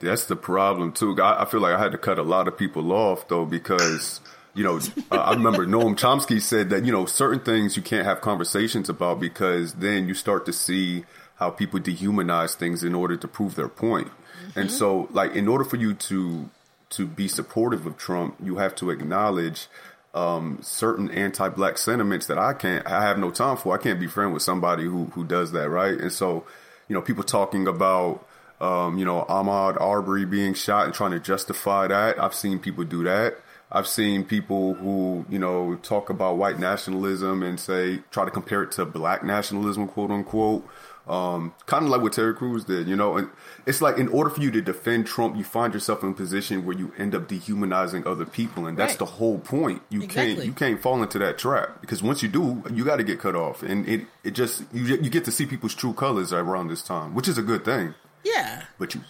[0.00, 1.16] That's the problem too.
[1.22, 4.20] I, I feel like I had to cut a lot of people off though because
[4.52, 4.80] you know
[5.12, 8.88] uh, I remember Noam Chomsky said that you know certain things you can't have conversations
[8.88, 11.04] about because then you start to see
[11.42, 14.08] how people dehumanize things in order to prove their point.
[14.54, 16.48] And so like in order for you to
[16.90, 19.66] to be supportive of Trump, you have to acknowledge
[20.14, 23.74] um, certain anti-black sentiments that I can't, I have no time for.
[23.74, 25.96] I can't be friend with somebody who who does that, right?
[26.04, 26.44] And so,
[26.86, 28.14] you know, people talking about,
[28.60, 32.22] um, you know, Ahmaud Arbery being shot and trying to justify that.
[32.22, 33.30] I've seen people do that.
[33.74, 38.62] I've seen people who, you know, talk about white nationalism and say try to compare
[38.64, 40.62] it to black nationalism, quote unquote.
[41.08, 43.16] Um, kind of like what Terry Crews did, you know.
[43.16, 43.28] And
[43.66, 46.64] it's like in order for you to defend Trump, you find yourself in a position
[46.64, 48.98] where you end up dehumanizing other people, and that's Right.
[49.00, 49.82] the whole point.
[49.90, 50.34] You Exactly.
[50.34, 53.18] can't you can't fall into that trap because once you do, you got to get
[53.18, 56.68] cut off, and it it just you you get to see people's true colors around
[56.68, 57.94] this time, which is a good thing.
[58.22, 58.62] Yeah.
[58.78, 59.00] But you,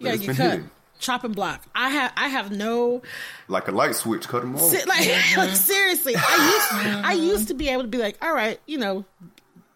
[0.00, 0.50] Yeah, You gotta get cut.
[0.50, 0.70] hidden.
[0.98, 1.62] Chop and block.
[1.74, 3.02] I have I have no
[3.46, 4.62] like a light switch, cut them off.
[4.70, 6.14] si- like, like seriously.
[6.16, 9.04] I used I used to be able to be like, all right, you know,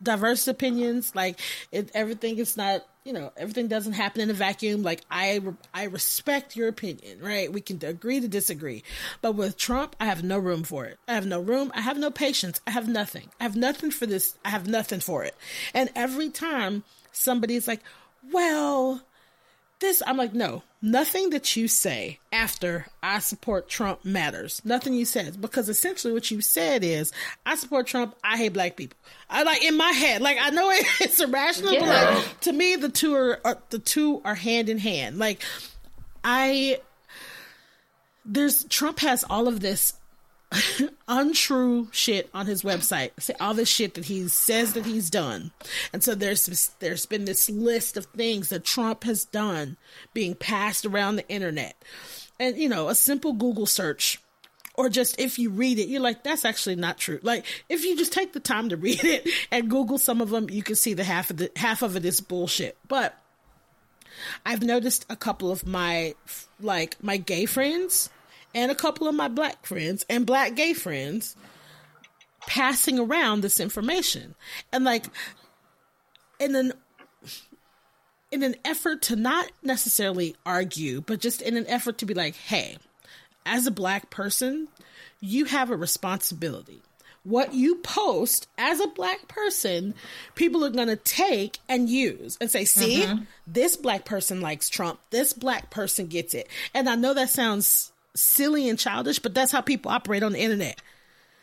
[0.02, 1.14] diverse opinions.
[1.14, 1.40] Like
[1.72, 4.82] it, everything is not you know everything doesn't happen in a vacuum.
[4.82, 5.40] Like I
[5.72, 7.52] I respect your opinion, right?
[7.52, 8.82] We can agree to disagree.
[9.22, 10.98] But with Trump, I have no room for it.
[11.06, 11.70] I have no room.
[11.74, 12.60] I have no patience.
[12.66, 13.30] I have nothing.
[13.38, 14.34] I have nothing for this.
[14.44, 15.36] I have nothing for it.
[15.72, 16.82] And every time
[17.12, 17.80] somebody's like,
[18.32, 19.02] well
[19.78, 24.62] this I'm like, no, nothing that you say after I support Trump matters.
[24.64, 27.12] Nothing you said because essentially what you said is
[27.44, 28.98] I support Trump, I hate black people.
[29.28, 32.76] I like in my head, like I know it, it's irrational, but like to me
[32.76, 35.18] the two are, are the two are hand in hand.
[35.18, 35.42] Like
[36.24, 36.80] I
[38.24, 39.94] there's Trump has all of this
[41.08, 43.10] untrue shit on his website.
[43.40, 45.52] All this shit that he says that he's done,
[45.92, 49.76] and so there's there's been this list of things that Trump has done
[50.14, 51.76] being passed around the internet,
[52.38, 54.20] and you know a simple Google search
[54.76, 57.18] or just if you read it, you're like, that's actually not true.
[57.22, 60.50] Like if you just take the time to read it and Google some of them,
[60.50, 62.76] you can see the half of the half of it is bullshit.
[62.86, 63.18] But
[64.44, 66.14] I've noticed a couple of my
[66.60, 68.10] like my gay friends
[68.54, 71.36] and a couple of my black friends and black gay friends
[72.46, 74.34] passing around this information.
[74.72, 75.06] And like
[76.38, 76.72] in an
[78.30, 82.34] in an effort to not necessarily argue, but just in an effort to be like,
[82.34, 82.76] hey,
[83.44, 84.68] as a black person,
[85.20, 86.82] you have a responsibility.
[87.22, 89.94] What you post as a black person,
[90.34, 93.24] people are going to take and use and say, see, mm-hmm.
[93.46, 95.00] this black person likes Trump.
[95.10, 96.48] This black person gets it.
[96.72, 100.40] And I know that sounds silly and childish, but that's how people operate on the
[100.40, 100.80] internet.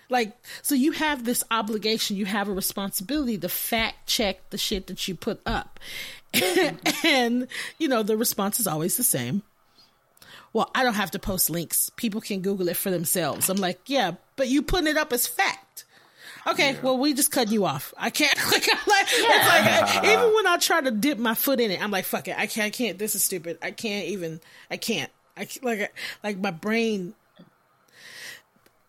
[0.10, 4.88] Like, so you have this obligation, you have a responsibility to fact check the shit
[4.88, 5.80] that you put up.
[7.04, 9.44] and, you know, the response is always the same
[10.54, 11.90] well, I don't have to post links.
[11.96, 13.50] People can Google it for themselves.
[13.50, 15.86] I'm like, yeah, but you putting it up as fact.
[16.46, 16.82] Okay, yeah.
[16.82, 17.94] well, we just cut you off.
[17.98, 18.38] I can't.
[18.52, 19.84] Like, I'm like, yeah.
[19.84, 22.28] it's like even when I try to dip my foot in it, I'm like, fuck
[22.28, 22.38] it.
[22.38, 22.68] I can't.
[22.68, 23.00] I can't.
[23.00, 23.58] This is stupid.
[23.62, 24.42] I can't even.
[24.70, 25.12] I can't.
[25.38, 25.93] I like
[26.24, 27.13] like my brain.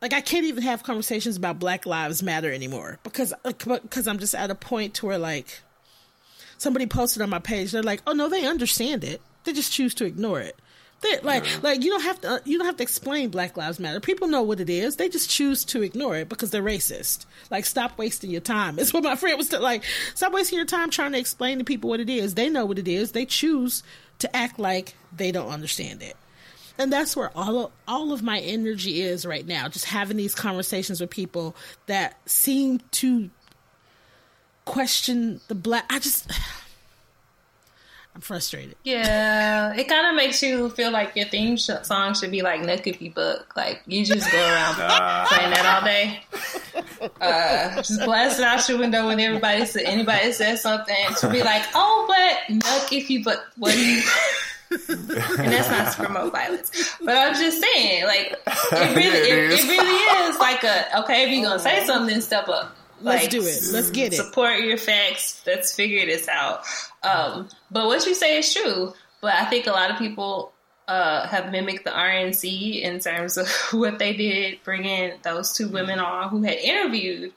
[0.03, 4.35] Like I can't even have conversations about Black Lives Matter anymore because because I'm just
[4.35, 5.61] at a point to where like
[6.59, 7.73] somebody posted on my page.
[7.73, 9.21] They're like, oh no, they understand it.
[9.45, 10.57] They just choose to ignore it.
[11.03, 11.59] they, Like, yeah.
[11.63, 14.01] like you don't have to uh, you don't have to explain Black Lives Matter.
[14.01, 14.97] People know what it is.
[14.97, 17.27] They just choose to ignore it because they're racist.
[17.51, 18.79] Like, stop wasting your time.
[18.79, 19.85] It's what my friend was like.
[20.15, 22.35] Stop wasting your time trying to explain to people what it is.
[22.35, 23.13] They know what it is.
[23.13, 23.83] They choose
[24.19, 26.17] to act like they don't understand it.
[26.79, 29.69] And that's where all of, all of my energy is right now.
[29.69, 31.55] Just having these conversations with people
[31.87, 33.31] that seem to
[34.65, 35.85] question the black.
[35.91, 36.31] I just
[38.15, 38.77] I'm frustrated.
[38.85, 42.61] Yeah, it kind of makes you feel like your theme sh- song should be like
[42.61, 44.75] "Knuck If You Buck." Like you just go around
[45.27, 46.21] playing that all day,
[47.21, 51.65] uh, just blasting out your window when everybody says anybody says something to be like,
[51.75, 54.03] "Oh, but Knuck If You Buck." What do you?
[54.89, 59.69] And that's not to promote violence, but I'm just saying, like it really, it, it
[59.69, 61.25] really is like a okay.
[61.25, 62.77] If you're gonna say something, step up.
[63.01, 63.61] Let's do it.
[63.73, 64.17] Let's get it.
[64.17, 65.43] Support your facts.
[65.47, 66.63] Let's figure this out.
[67.03, 68.95] Um, but what you say is true.
[69.21, 70.53] But I think a lot of people
[70.89, 75.99] uh, have mimicked the RNC in terms of what they did, bringing those two women
[75.99, 77.33] on who had interviewed,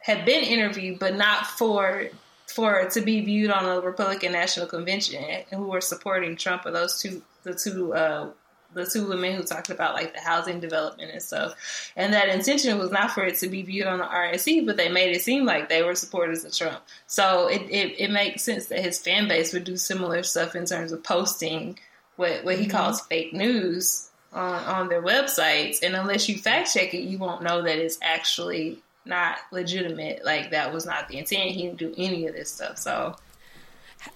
[0.00, 2.08] had been interviewed, but not for
[2.50, 6.66] for it to be viewed on a Republican National Convention, who were supporting Trump.
[6.66, 8.30] Or those two, the two uh,
[8.72, 11.92] the two women who talked about like the housing development and stuff.
[11.96, 14.88] And that intention was not for it to be viewed on the RNC, but they
[14.88, 16.80] made it seem like they were supporters of Trump.
[17.06, 20.66] So it, it, it makes sense that his fan base would do similar stuff in
[20.66, 21.78] terms of posting
[22.16, 22.76] what, what he mm-hmm.
[22.76, 25.82] calls fake news on, on their websites.
[25.82, 30.24] And unless you fact check it, you won't know that it's actually not legitimate.
[30.24, 31.50] Like that was not the intent.
[31.50, 32.78] He didn't do any of this stuff.
[32.78, 33.16] So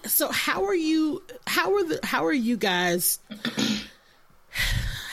[0.07, 3.19] so how are you how are the how are you guys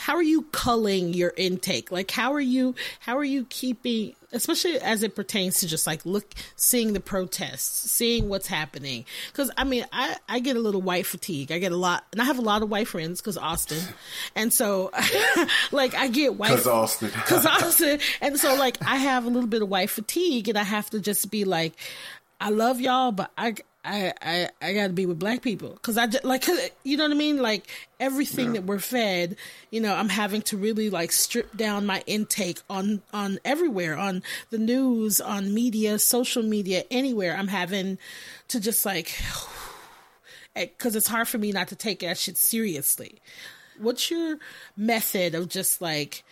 [0.00, 1.90] how are you culling your intake?
[1.90, 6.04] Like how are you how are you keeping especially as it pertains to just like
[6.04, 9.04] look seeing the protests, seeing what's happening.
[9.32, 11.52] Cuz I mean, I I get a little white fatigue.
[11.52, 13.82] I get a lot and I have a lot of white friends cuz Austin.
[14.34, 14.90] And so
[15.72, 17.10] like I get white cuz Austin.
[17.26, 18.00] cuz Austin.
[18.20, 21.00] And so like I have a little bit of white fatigue and I have to
[21.00, 21.74] just be like
[22.40, 25.98] I love y'all, but I I I, I got to be with black people because
[25.98, 26.46] I just, like
[26.84, 27.38] you know what I mean.
[27.38, 27.68] Like
[27.98, 28.52] everything yeah.
[28.60, 29.36] that we're fed,
[29.70, 34.22] you know, I'm having to really like strip down my intake on on everywhere on
[34.50, 37.36] the news, on media, social media, anywhere.
[37.36, 37.98] I'm having
[38.48, 39.12] to just like
[40.56, 43.20] eh, because it's hard for me not to take that shit seriously.
[43.78, 44.38] What's your
[44.76, 46.22] method of just like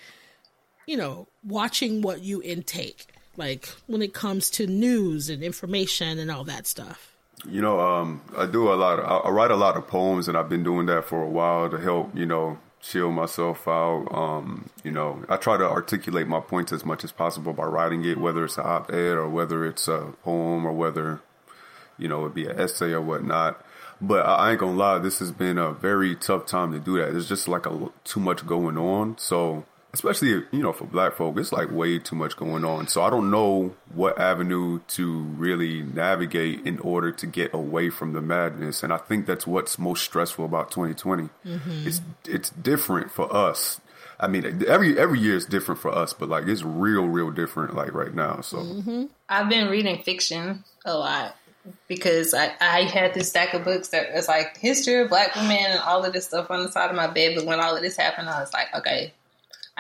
[0.87, 3.07] you know watching what you intake?
[3.37, 7.11] Like when it comes to news and information and all that stuff.
[7.49, 8.99] You know, um, I do a lot.
[8.99, 11.71] Of, I, write a lot of poems, and I've been doing that for a while
[11.71, 12.15] to help.
[12.15, 14.07] You know, chill myself out.
[14.11, 18.05] Um, you know, I try to articulate my points as much as possible by writing
[18.05, 21.21] it, whether it's an op-ed or whether it's a poem or whether,
[21.99, 23.65] you know, it be an essay or whatnot.
[24.01, 27.13] But I ain't gonna lie, this has been a very tough time to do that.
[27.13, 29.19] There's just like a too much going on.
[29.19, 32.87] So especially you know for black folk it's like way too much going on.
[32.89, 38.13] So i don't know what avenue to really navigate in order to get away from
[38.13, 38.83] the madness.
[38.83, 41.87] And i think that's what's most stressful about 2020 mm-hmm.
[41.87, 43.81] it's it's different for us.
[44.19, 47.75] I mean every every year is different for us but like it's real real different
[47.75, 48.59] like right now so.
[48.59, 49.05] Mm-hmm.
[49.29, 51.37] i've been reading fiction a lot
[51.89, 55.59] because I, I had this stack of books that was like history of black women
[55.59, 57.83] and all of this stuff on the side of my bed but when all of
[57.83, 59.13] this happened i was like okay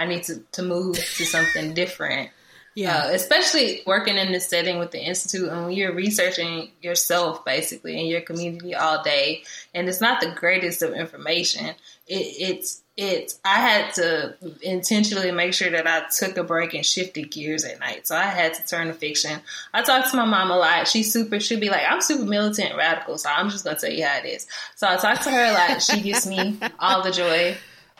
[0.00, 2.30] I need to, to move to something different.
[2.74, 2.96] Yeah.
[2.96, 8.00] Uh, especially working in this setting with the institute and when you're researching yourself basically
[8.00, 9.42] in your community all day
[9.74, 11.66] and it's not the greatest of information.
[12.06, 16.84] It, it's it's i had to intentionally make sure that i took a break and
[16.84, 18.06] shifted gears at night.
[18.06, 19.40] So i had to turn to fiction.
[19.74, 20.88] I talk to my mom a lot.
[20.88, 24.04] She's super she'll be like i'm super militant radical so i'm just gonna tell you
[24.06, 24.46] how it is.
[24.76, 25.82] So i talk to her a lot.
[25.82, 27.56] She gives me all the joy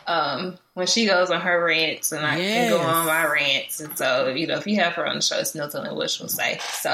[0.07, 3.79] um, when she goes on her rants and I can go on my rants.
[3.79, 6.09] And so, you know, if you have her on the show, it's no telling what
[6.09, 6.59] she'll say.
[6.59, 6.91] So,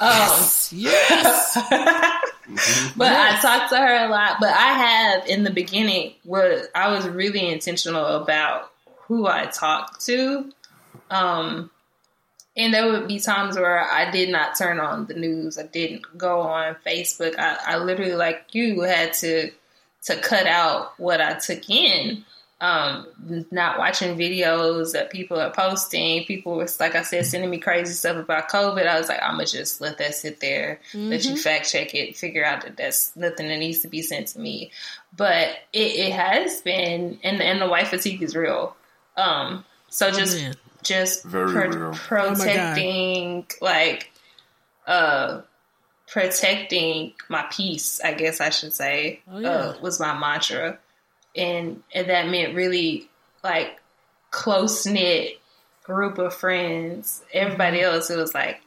[0.00, 1.58] um, yes.
[2.96, 4.36] but I talk to her a lot.
[4.40, 8.70] But I have in the beginning was I was really intentional about
[9.06, 10.50] who I talked to.
[11.10, 11.70] Um,
[12.56, 15.58] and there would be times where I did not turn on the news.
[15.58, 17.36] I didn't go on Facebook.
[17.38, 19.50] I, I literally, like you, had to
[20.04, 22.24] to cut out what I took in.
[22.60, 23.06] Um,
[23.50, 26.24] not watching videos that people are posting.
[26.24, 28.86] People was like I said, sending me crazy stuff about COVID.
[28.86, 32.16] I was like, I'm gonna just let that sit there, let you fact check it,
[32.16, 34.70] figure out that that's nothing that needs to be sent to me.
[35.14, 35.78] But it,
[36.08, 38.74] it has been, and and the white fatigue is real.
[39.16, 40.54] Um, so just man.
[40.82, 41.92] just Very pro- real.
[41.92, 44.10] protecting like
[44.86, 45.40] uh
[46.06, 49.48] protecting my peace i guess i should say Oh, yeah.
[49.50, 50.78] uh, was my mantra
[51.36, 53.08] and and that meant really
[53.42, 53.78] like
[54.30, 55.38] close knit
[55.84, 57.94] group of friends everybody Mm-hmm.
[57.94, 58.60] else it was like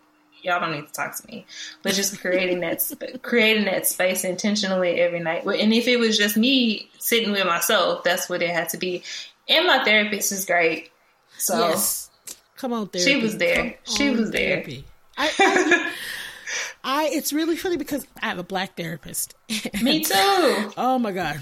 [0.43, 1.45] y'all don't need to talk to me
[1.83, 6.17] but just creating that sp- creating that space intentionally every night and if it was
[6.17, 9.01] just me sitting with myself that's what it had to be
[9.49, 10.89] and my therapist is great
[11.37, 12.09] so Yes.
[12.57, 13.11] Come on, therapy.
[13.11, 13.55] She was there.
[13.85, 14.63] Come She was there.
[15.15, 15.93] I, I,
[16.83, 19.35] I, it's really funny because I have a black therapist.
[19.83, 20.13] Me too.
[20.75, 21.39] Oh my god.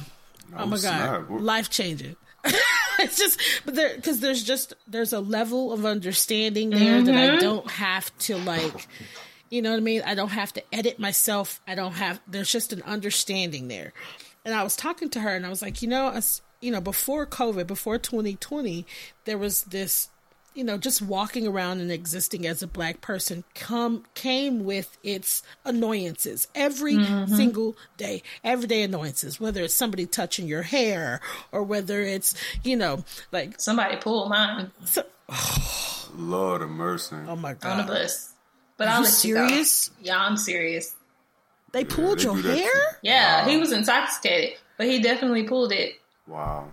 [0.55, 1.29] Oh, my god.
[1.29, 2.15] Life changing.
[2.99, 7.37] it's just but there because there's just there's a level of understanding there that Mm-hmm.
[7.37, 8.87] I don't have to like
[9.49, 10.01] you know what I mean?
[10.05, 11.61] I don't have to edit myself.
[11.67, 13.93] I don't have there's just an understanding there.
[14.43, 16.81] And I was talking to her and I was like, you know, as you know,
[16.81, 18.85] before COVID, before 2020,
[19.25, 20.09] there was this
[20.55, 25.43] you know, just walking around and existing as a black person come came with its
[25.65, 27.35] annoyances every mm-hmm.
[27.35, 31.19] single day, everyday annoyances, whether it's somebody touching your hair
[31.51, 32.33] or whether it's,
[32.63, 35.03] you know, like Somebody pulled mine so,
[36.15, 37.17] Lord of mercy.
[37.27, 37.71] oh my god.
[37.71, 37.99] on the god.
[38.01, 38.33] bus.
[38.77, 39.91] But Are I'm you let you serious?
[40.01, 40.95] Yeah, I'm serious.
[41.73, 42.97] They pulled they your hair?
[43.01, 43.49] Yeah, Wow.
[43.49, 45.95] he was intoxicated, but he definitely pulled it.
[46.27, 46.69] Wow.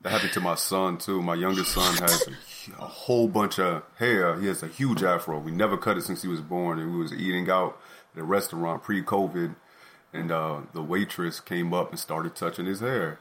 [0.00, 1.20] I That happened to my son too.
[1.22, 4.38] My youngest son has a, a whole bunch of hair.
[4.40, 5.38] He has a huge afro.
[5.38, 7.78] We never cut it since he was born, and we was eating out
[8.14, 9.54] at a restaurant pre-COVID,
[10.12, 13.18] and uh, the waitress came up and started touching his hair,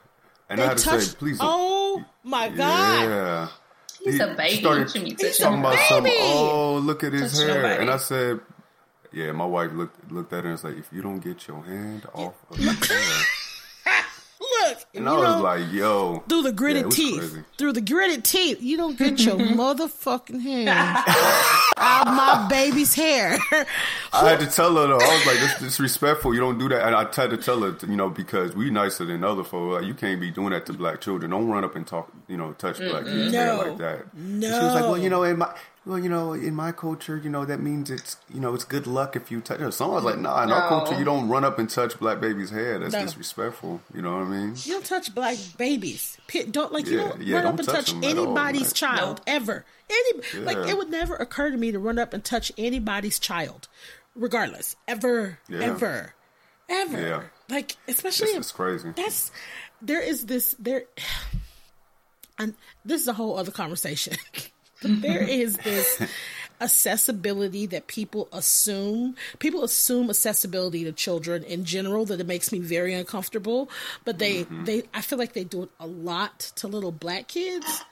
[0.49, 3.09] and I they had to say, "Please, Oh my god.
[3.09, 3.47] yeah."
[4.03, 4.57] He's He a baby.
[4.57, 6.11] started You shouldn't be He's touching a talking about something.
[6.11, 6.17] baby.
[6.21, 7.81] Oh, look at his Touch hair, nobody.
[7.81, 8.39] and I said,
[9.11, 11.63] "Yeah." My wife looked looked at her and was like, "If you don't get your
[11.63, 13.25] hand off of his hair,"
[14.69, 17.17] Look, and you I was know, like, "Yo." through the gritted it was teeth.
[17.19, 17.43] crazy.
[17.57, 18.61] Through the gritted teeth.
[18.61, 20.69] You don't get your motherfucking hands
[21.77, 23.37] out my baby's hair.
[24.13, 24.99] I had to tell her though.
[24.99, 26.33] I was like, "That's disrespectful.
[26.33, 29.05] You don't do that." And I tried to tell her, you know, because we nicer
[29.05, 29.81] than other folks.
[29.81, 31.31] Like, you can't be doing that to black children.
[31.31, 33.61] Don't run up and talk, you know, touch black kids' hair No.
[33.61, 34.15] like that.
[34.15, 34.47] No.
[34.47, 35.53] And she was like, "Well, you know, in my,
[35.87, 38.85] well, you know, in my culture, you know, that means it's, you know, it's good
[38.87, 39.71] luck if you touch." Her.
[39.71, 42.77] So like, "Nah, in our culture, you don't run up and touch black baby's hair.
[42.79, 43.01] That's No.
[43.03, 43.81] disrespectful.
[43.93, 46.17] You know what I mean?" You don't touch black babies.
[46.51, 48.67] Don't like you don't yeah, run up don't and touch touch, them at all, anybody's
[48.67, 48.73] right.
[48.75, 49.65] child ever.
[49.89, 53.67] Any like it would never occur to me to run up and touch anybody's child,
[54.15, 55.59] regardless, ever, Yeah.
[55.59, 56.13] ever,
[56.67, 57.01] ever.
[57.01, 57.21] Yeah.
[57.49, 58.91] Like especially This if- is crazy.
[58.95, 59.31] that's
[59.81, 60.83] there is this there
[62.37, 64.49] and this is a whole other conversation but
[64.81, 66.01] there is this
[66.59, 72.59] accessibility that people assume people assume accessibility to children in general that it makes me
[72.59, 73.69] very uncomfortable.
[74.05, 74.65] But they mm-hmm.
[74.65, 77.83] they i feel like they do it a lot to little black kids.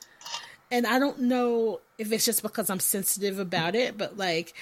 [0.71, 4.53] And i don't know if it's just because i'm sensitive about it but like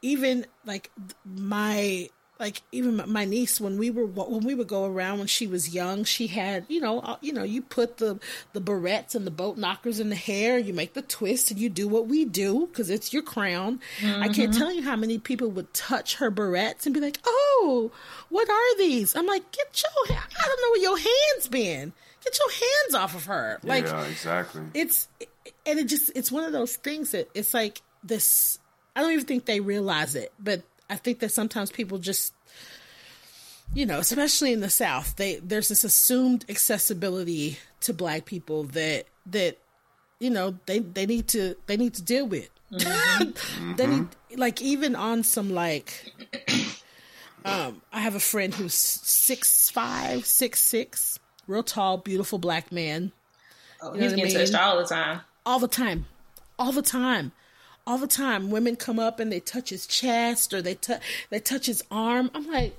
[0.00, 0.90] even like
[1.24, 2.08] my
[2.44, 5.74] like even my niece when we were when we would go around when she was
[5.74, 8.20] young she had you know uh, you know you put the
[8.52, 11.70] the barrettes and the boat knockers in the hair you make the twist and you
[11.70, 13.80] do what we do because it's your crown.
[14.02, 17.90] I can't tell you how many people would touch her barrettes and be like oh
[18.28, 19.16] what are these?
[19.16, 21.94] I'm like get your i don't know where your hands been.
[22.22, 23.58] Get your hands off of her.
[23.62, 24.62] Like yeah, exactly.
[24.74, 25.08] it's
[25.64, 28.58] and it just it's one of those things that it's like this
[28.94, 32.34] i don't even think they realize it but i think that sometimes people just
[33.74, 39.04] you know especially in the south they there's this assumed accessibility to black people that
[39.26, 39.58] that
[40.20, 42.48] you know they they need to they need to deal with.
[42.72, 43.74] Mm-hmm.
[43.76, 46.12] they need like even on some like
[47.44, 53.12] um I have a friend who's six five, six six, real tall, beautiful black man.
[53.82, 54.34] Oh, he's getting I mean?
[54.34, 55.20] touched all the time.
[55.44, 56.06] All the time.
[56.58, 57.32] All the time.
[57.86, 58.50] All the time.
[58.50, 62.30] Women come up and they touch his chest or they touch they touch his arm.
[62.34, 62.76] I'm like,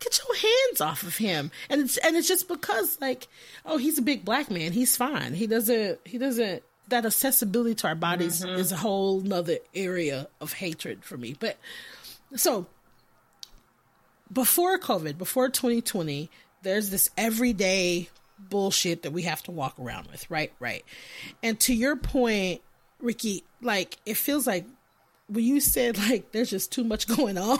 [0.00, 1.50] get your hands off of him.
[1.68, 3.28] And it's and it's just because like,
[3.64, 4.72] oh, he's a big black man.
[4.72, 5.34] He's fine.
[5.34, 8.58] He doesn't he doesn't that accessibility to our bodies mm-hmm.
[8.58, 11.36] is a whole nother area of hatred for me.
[11.38, 11.56] But
[12.34, 12.66] so
[14.32, 16.30] before COVID, before 2020,
[16.62, 20.52] there's this everyday bullshit that we have to walk around with, right?
[20.58, 20.84] Right.
[21.42, 22.62] And to your point,
[23.00, 24.66] Ricky, like it feels like
[25.30, 27.56] when you said like there's just too much going on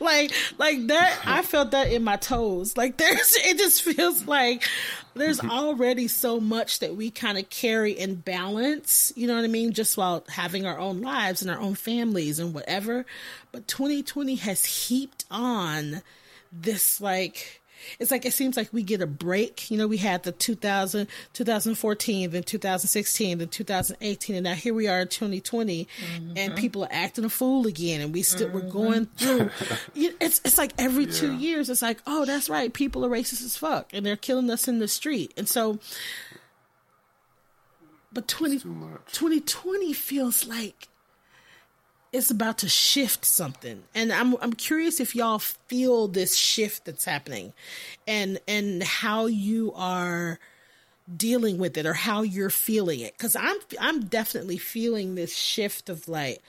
[0.00, 4.66] like like that i felt that in my toes like there's it just feels like
[5.14, 5.50] there's mm-hmm.
[5.50, 9.72] already so much that we kind of carry in balance you know what i mean
[9.72, 13.04] just while having our own lives and our own families and whatever
[13.52, 16.02] but 2020 has heaped on
[16.50, 17.61] this like
[17.98, 19.70] it's like it seems like we get a break.
[19.70, 24.88] You know, we had the 2000, 2014, then 2016, then 2018, and now here we
[24.88, 26.32] are in 2020, mm-hmm.
[26.36, 28.66] and people are acting a fool again, and we still mm-hmm.
[28.66, 29.50] we're going through.
[29.94, 31.12] it's it's like every yeah.
[31.12, 34.50] two years, it's like, oh, that's right, people are racist as fuck, and they're killing
[34.50, 35.78] us in the street, and so.
[38.14, 40.88] But 20, 2020 feels like
[42.12, 47.04] it's about to shift something and i'm i'm curious if y'all feel this shift that's
[47.04, 47.52] happening
[48.06, 50.38] and and how you are
[51.16, 55.88] dealing with it or how you're feeling it cuz i'm i'm definitely feeling this shift
[55.88, 56.42] of like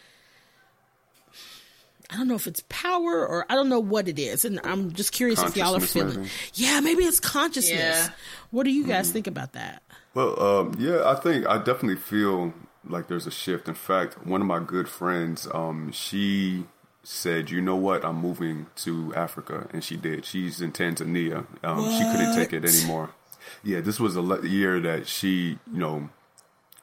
[2.09, 4.93] I don't know if it's power or I don't know what it is, and I'm
[4.93, 6.17] just curious if y'all are feeling.
[6.17, 6.29] Maybe.
[6.53, 7.79] Yeah, maybe it's consciousness.
[7.79, 8.09] Yeah.
[8.51, 9.81] What do you guys mm think about that?
[10.13, 12.53] Well, um, yeah, I think I definitely feel
[12.87, 13.67] like there's a shift.
[13.67, 16.65] In fact, one of my good friends, um, she
[17.03, 18.03] said, "You know what?
[18.03, 20.25] I'm moving to Africa," and she did.
[20.25, 21.45] She's in Tanzania.
[21.63, 23.11] Um, she couldn't take it anymore.
[23.63, 26.09] Yeah, this was a year that she, you know,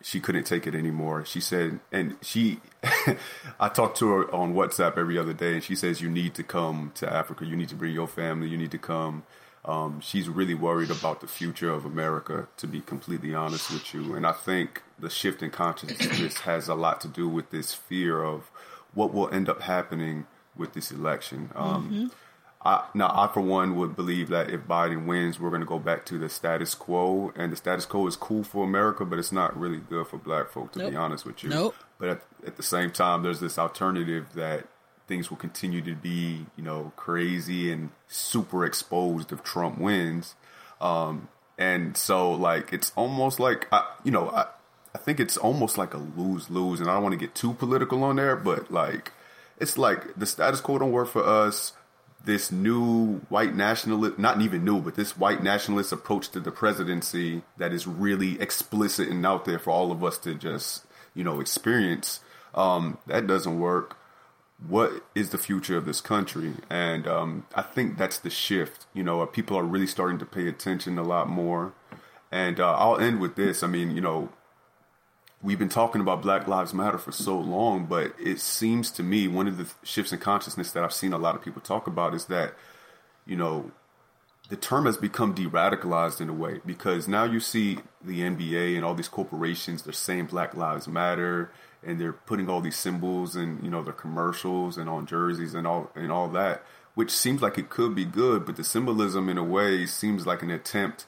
[0.03, 1.25] she couldn't take it anymore.
[1.25, 2.61] She said, and she,
[3.61, 6.43] I talked to her on WhatsApp every other day, and she says, "You need to
[6.43, 7.45] come to Africa.
[7.45, 8.49] You need to bring your family.
[8.49, 9.25] You need to come."
[9.65, 14.15] Um, she's really worried about the future of America, to be completely honest with you.
[14.15, 18.23] And I think the shift in consciousness has a lot to do with this fear
[18.23, 18.51] of
[18.95, 21.51] what will end up happening with this election.
[21.55, 22.07] Um, mm-hmm.
[22.63, 25.79] I, now, I for one would believe that if Biden wins, we're going to go
[25.79, 29.33] back to the status quo, and the status quo is cool for America, but it's
[29.33, 30.91] not really good for Black folk, to nope.
[30.91, 31.51] be honest with you.
[31.51, 31.75] Nope.
[31.99, 34.67] But at, at the same time, there's this alternative that
[35.11, 40.37] things will continue to be, you know, crazy and super exposed if Trump wins.
[40.81, 44.47] Um, and so, like, it's almost like, I, you know, I,
[44.95, 46.79] I think it's almost like a lose lose.
[46.79, 49.13] And I don't want to get too political on there, but like,
[49.59, 51.73] it's like the status quo don't work for us.
[52.25, 57.43] This new white nationalist, not even new, but this white nationalist approach to the presidency
[57.57, 60.85] that is really explicit and out there for all of us to just,
[61.15, 62.21] you know, experience.
[62.55, 63.97] Um, that doesn't work
[64.67, 66.55] what is the future of this country?
[66.69, 68.87] And um, I think that's the shift.
[68.93, 71.73] You know, people are really starting to pay attention a lot more.
[72.31, 73.63] And uh, I'll end with this.
[73.63, 74.31] I mean, you know,
[75.43, 79.27] we've been talking about Black Lives Matter for so long, but it seems to me
[79.27, 82.15] one of the shifts in consciousness that I've seen a lot of people talk about
[82.15, 82.55] is that,
[83.27, 83.73] you know,
[84.51, 88.85] the term has become de-radicalized in a way because now you see the NBA and
[88.85, 91.53] all these corporations they're saying Black Lives Matter
[91.85, 95.67] and they're putting all these symbols and you know their commercials and on jerseys and
[95.67, 96.63] all and all that,
[96.95, 100.43] which seems like it could be good, but the symbolism in a way seems like
[100.43, 101.07] an attempt.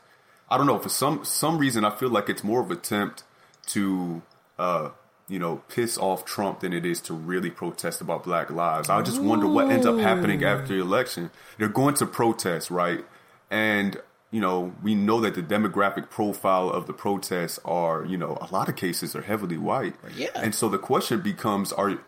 [0.48, 3.24] I don't know for some some reason I feel like it's more of an attempt
[3.68, 4.22] to
[4.58, 4.90] uh,
[5.28, 8.88] you know piss off Trump than it is to really protest about Black lives.
[8.88, 11.30] I just wonder what ends up happening after the election.
[11.58, 13.04] They're going to protest, right?
[13.50, 14.00] And
[14.32, 18.48] you know, we know that the demographic profile of the protests are, you know, a
[18.50, 19.94] lot of cases are heavily white.
[20.16, 20.30] Yeah.
[20.34, 21.98] And so the question becomes are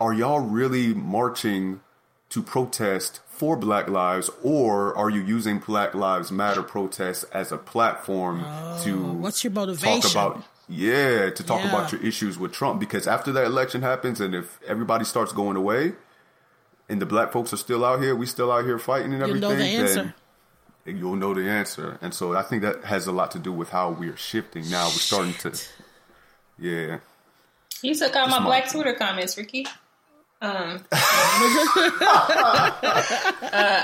[0.00, 1.80] are y'all really marching
[2.30, 7.56] to protest for black lives or are you using black lives matter protests as a
[7.56, 11.68] platform oh, to what's your motivation talk about yeah to talk yeah.
[11.68, 15.56] about your issues with trump because after that election happens and if everybody starts going
[15.56, 15.92] away
[16.88, 19.42] and the black folks are still out here we still out here fighting and everything
[19.42, 20.14] you know the answer
[20.96, 21.98] you'll know the answer.
[22.00, 24.86] And so I think that has a lot to do with how we're shifting now.
[24.86, 25.52] We're starting to,
[26.58, 26.98] yeah.
[27.82, 29.66] You took out my, my black Twitter comments, Ricky.
[30.40, 30.98] Um, uh,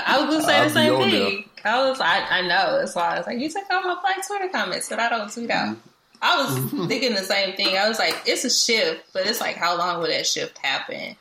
[0.07, 1.49] I was gonna say the same thing.
[1.65, 2.79] I was, I, I know.
[2.79, 5.31] That's why I was like, you took out my black Twitter comments that I don't
[5.31, 5.75] tweet out.
[6.21, 7.77] I was thinking the same thing.
[7.77, 11.17] I was like, it's a shift, but it's like, how long will that shift happen?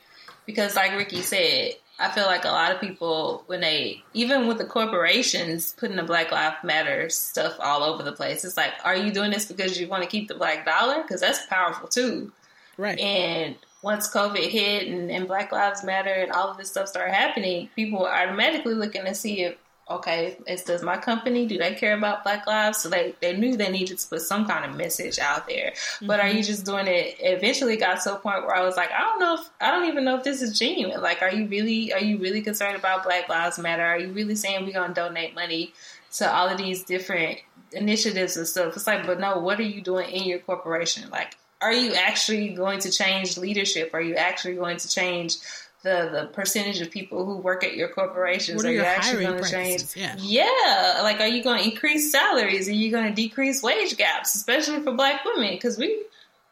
[0.46, 4.58] Because, like Ricky said, I feel like a lot of people, when they, even with
[4.58, 8.96] the corporations putting the Black Lives Matter stuff all over the place, it's like, are
[8.96, 11.02] you doing this because you want to keep the black dollar?
[11.02, 12.32] Because that's powerful too.
[12.76, 12.98] Right.
[12.98, 17.14] And once COVID hit and, and Black Lives Matter and all of this stuff started
[17.14, 19.56] happening, people are automatically looking to see if
[19.88, 22.78] okay, it's does my company do they care about Black lives?
[22.78, 25.72] So they they knew they needed to put some kind of message out there.
[25.72, 26.06] Mm-hmm.
[26.06, 27.16] But are you just doing it?
[27.20, 29.88] Eventually, got to a point where I was like, I don't know if I don't
[29.88, 31.00] even know if this is genuine.
[31.00, 33.84] Like, are you really are you really concerned about Black Lives Matter?
[33.84, 35.72] Are you really saying we're gonna donate money
[36.12, 37.38] to all of these different
[37.72, 38.76] initiatives and stuff?
[38.76, 41.10] It's like, but no, what are you doing in your corporation?
[41.10, 43.90] Like, are you actually going to change leadership?
[43.94, 45.36] Are you actually going to change
[45.84, 48.56] the the percentage of people who work at your corporations?
[48.56, 49.84] What are, are you actually going to change?
[49.94, 50.16] Yeah.
[50.18, 52.68] Yeah, like are you going to increase salaries?
[52.68, 55.52] Are you going to decrease wage gaps, especially for Black women?
[55.52, 56.02] Because we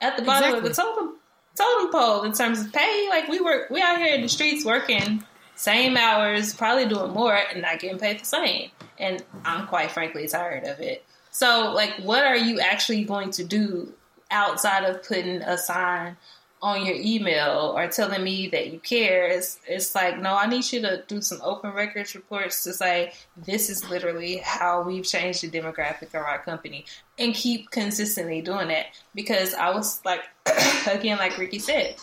[0.00, 1.16] at the bottom of the totem
[1.56, 3.08] totem pole in terms of pay.
[3.08, 5.24] Like we work, we out here in the streets working
[5.54, 8.70] same hours, probably doing more, and not getting paid the same.
[8.98, 11.04] And I'm quite frankly tired of it.
[11.30, 13.92] So, like, what are you actually going to do
[14.30, 16.16] outside of putting a sign
[16.62, 19.26] on your email or telling me that you care.
[19.26, 23.12] It's, it's like, no, I need you to do some open records reports to say,
[23.36, 26.84] this is literally how we've changed the demographic of our company
[27.18, 28.86] and keep consistently doing that.
[29.12, 30.20] Because I was like,
[30.86, 31.96] again, like Ricky said,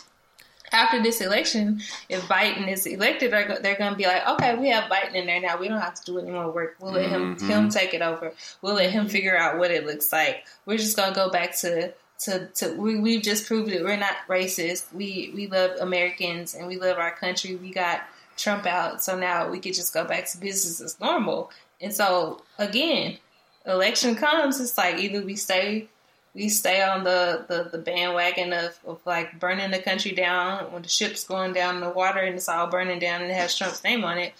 [0.72, 4.90] after this election, if Biden is elected, they're going to be like, okay, we have
[4.90, 5.58] Biden in there now.
[5.58, 6.76] We don't have to do any more work.
[6.80, 7.48] We'll let him Mhm.
[7.48, 8.32] him take it over.
[8.62, 10.44] We'll let him figure out what it looks like.
[10.66, 13.82] We're just going to go back to to to we we've just proved it.
[13.82, 14.92] we're not racist.
[14.92, 17.56] We we love Americans and we love our country.
[17.56, 18.02] We got
[18.36, 21.50] Trump out, so now we could just go back to business as normal.
[21.80, 23.18] And so again,
[23.66, 25.88] election comes, it's like either we stay
[26.34, 30.82] we stay on the, the, the bandwagon of, of like burning the country down when
[30.82, 33.56] the ship's going down in the water and it's all burning down and it has
[33.56, 34.32] Trump's name on it.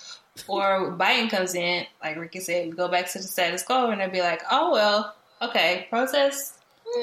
[0.47, 4.09] Or Biden comes in, like Ricky said, go back to the status quo and they'll
[4.09, 6.55] be like, oh, well, okay, protest.
[6.87, 7.03] Nah,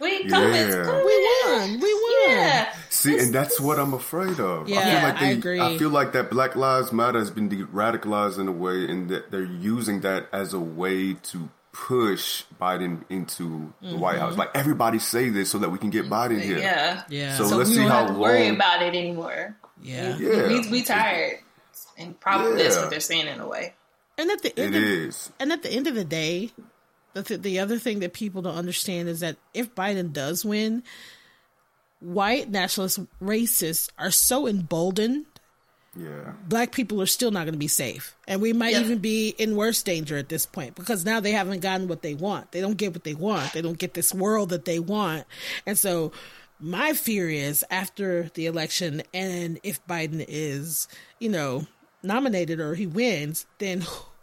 [0.00, 0.84] we come Yeah.
[0.84, 1.80] come We won.
[1.80, 2.30] We won.
[2.30, 2.72] Yeah.
[2.90, 4.66] See, and that's what I'm afraid of.
[4.66, 5.60] I Yeah, feel like I agree.
[5.60, 9.30] I feel like that Black Lives Matter has been de-radicalized in a way, and that
[9.30, 14.36] they're using that as a way to push Biden into the White House.
[14.36, 16.56] Like everybody say this so that we can get Biden here.
[16.56, 16.62] Mm-hmm.
[16.62, 17.02] Yeah.
[17.10, 17.36] Yeah.
[17.36, 19.56] So, So let's we see don't how have to worry about it anymore.
[19.82, 20.16] Yeah.
[20.16, 20.48] Yeah.
[20.48, 21.38] We, we tired.
[21.98, 23.74] And probably that's what they're saying in a way.
[24.18, 25.30] And at the It end of, is.
[25.38, 26.50] and at the end of the day,
[27.16, 30.82] the th- the other thing that people don't understand is that if Biden does win,
[32.00, 35.24] white nationalist racists are so emboldened
[35.98, 36.32] Yeah.
[36.46, 38.14] black people are still not going to be safe.
[38.28, 38.80] And we might Yeah.
[38.80, 42.12] even be in worse danger at this point because now they haven't gotten what they
[42.14, 42.52] want.
[42.52, 43.54] They don't get what they want.
[43.54, 45.24] They don't get this world that they want.
[45.64, 46.12] And so
[46.60, 50.86] my fear is after the election and if Biden is,
[51.18, 51.66] you know,
[52.02, 53.80] nominated or he wins, then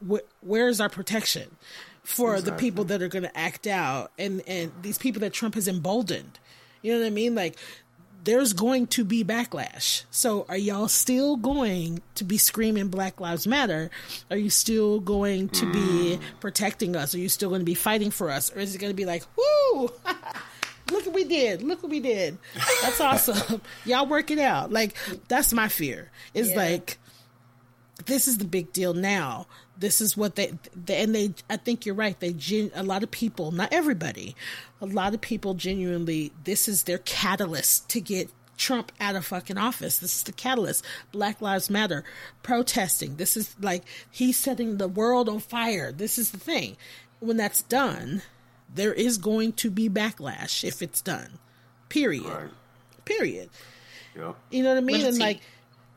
[0.07, 1.55] wh- where's our protection
[2.03, 5.55] for the people that are going to act out and and these people that Trump
[5.55, 6.39] has emboldened?
[6.81, 7.35] You know what I mean?
[7.35, 7.57] Like
[8.23, 10.03] there's going to be backlash.
[10.11, 13.91] So are y'all still going to be screaming Black Lives Matter?
[14.31, 16.21] Are you still going to be mm.
[16.39, 17.13] protecting us?
[17.13, 18.51] Are you still going to be fighting for us?
[18.55, 19.91] Or is it going to be like, woo,
[20.91, 21.63] look what we did.
[21.63, 22.37] Look what we did.
[22.81, 23.61] That's awesome.
[23.85, 24.71] y'all work it out.
[24.71, 24.95] Like,
[25.27, 26.09] that's my fear.
[26.33, 26.57] Is Yeah.
[26.57, 26.97] like,
[28.05, 29.47] this is the big deal now.
[29.77, 31.33] This is what they, they and they.
[31.49, 32.19] I think you're right.
[32.19, 34.35] They gen, a lot of people, not everybody,
[34.79, 36.31] a lot of people genuinely.
[36.43, 39.97] This is their catalyst to get Trump out of fucking office.
[39.97, 40.85] This is the catalyst.
[41.11, 42.03] Black Lives Matter,
[42.43, 43.15] protesting.
[43.15, 45.91] This is like he's setting the world on fire.
[45.91, 46.77] This is the thing.
[47.19, 48.21] When that's done,
[48.73, 51.39] there is going to be backlash if it's done.
[51.89, 52.25] Period.
[52.25, 52.49] Right.
[53.05, 53.49] Period.
[54.15, 54.35] Yep.
[54.51, 55.05] You know what I mean?
[55.05, 55.41] And like,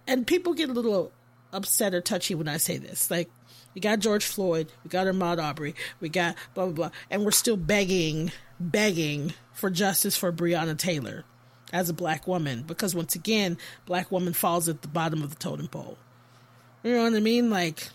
[0.07, 1.12] and people get a little
[1.53, 3.11] upset or touchy when I say this.
[3.11, 3.31] Like,
[3.77, 7.31] we got George Floyd, we got Ahmaud Arbery, we got blah blah blah, and we're
[7.31, 11.24] still begging, begging for justice for Breonna Taylor
[11.74, 15.37] as a black woman because once again, black woman falls at the bottom of the
[15.37, 15.99] totem pole.
[16.83, 17.51] You know what I mean?
[17.51, 17.89] Like,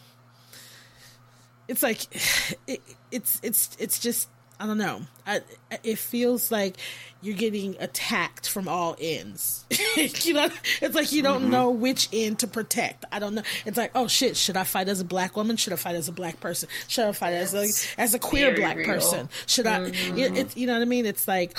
[1.68, 2.06] it's like,
[2.68, 2.80] it,
[3.10, 4.30] it's it's it's just
[4.62, 5.02] I don't know.
[5.26, 5.42] I,
[5.84, 6.78] it feels like
[7.20, 9.66] you're getting attacked from all ends.
[9.98, 10.50] you know,
[10.84, 11.52] it's like you don't mm-hmm.
[11.52, 13.06] know which end to protect.
[13.12, 13.42] I don't know.
[13.66, 15.58] It's like, oh shit, should I fight as a black woman?
[15.58, 16.70] Should I fight as a black person?
[16.88, 18.86] Should I fight as a as a queer black real.
[18.86, 19.30] person?
[19.48, 19.82] Should I?
[19.82, 20.36] It, mm-hmm.
[20.36, 21.08] it's you know what I mean?
[21.08, 21.58] It's like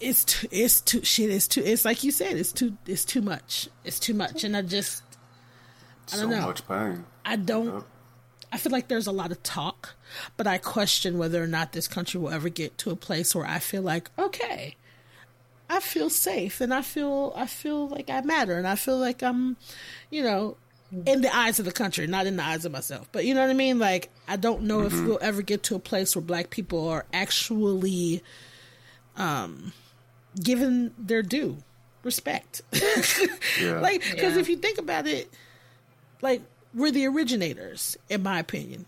[0.00, 1.30] it's too, it's too shit.
[1.30, 1.62] It's too.
[1.64, 2.36] It's like you said.
[2.36, 2.76] It's too.
[2.88, 3.68] It's too much.
[3.84, 5.04] It's too much, and I just
[6.08, 6.46] I So don't know.
[6.46, 7.04] much pain.
[7.24, 7.74] I don't.
[7.74, 7.84] Yep.
[8.54, 9.96] I feel like there's a lot of talk,
[10.36, 13.44] but I question whether or not this country will ever get to a place where
[13.44, 14.76] I feel like, okay,
[15.68, 19.24] I feel safe and I feel I feel like I matter and I feel like
[19.24, 19.56] I'm,
[20.08, 20.56] you know,
[21.04, 23.08] in the eyes of the country, not in the eyes of myself.
[23.10, 23.80] But you know what I mean?
[23.80, 25.00] Like I don't know mm-hmm.
[25.00, 28.22] if we'll ever get to a place where black people are actually
[29.16, 29.72] um
[30.40, 31.56] given their due
[32.04, 32.62] respect.
[33.60, 33.80] yeah.
[33.80, 34.38] Like cuz yeah.
[34.38, 35.28] if you think about it,
[36.22, 36.42] like
[36.74, 38.86] we're the originators in my opinion.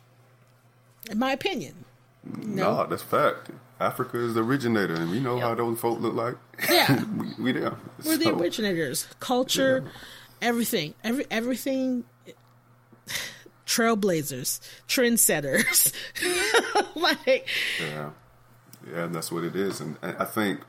[1.11, 1.85] In my opinion.
[2.25, 3.51] No, nah, that's fact.
[3.79, 5.45] Africa is the originator, and we know yep.
[5.45, 6.35] how those folk look like.
[6.69, 7.05] Yeah,
[7.39, 7.77] we, we there.
[8.05, 9.07] We're so, the originators.
[9.21, 10.49] Culture, yeah.
[10.49, 12.05] everything, every everything.
[13.67, 15.93] Trailblazers, trendsetters,
[16.95, 17.49] like
[17.81, 18.11] yeah,
[18.89, 19.81] yeah, and that's what it is.
[19.81, 20.61] And, and I think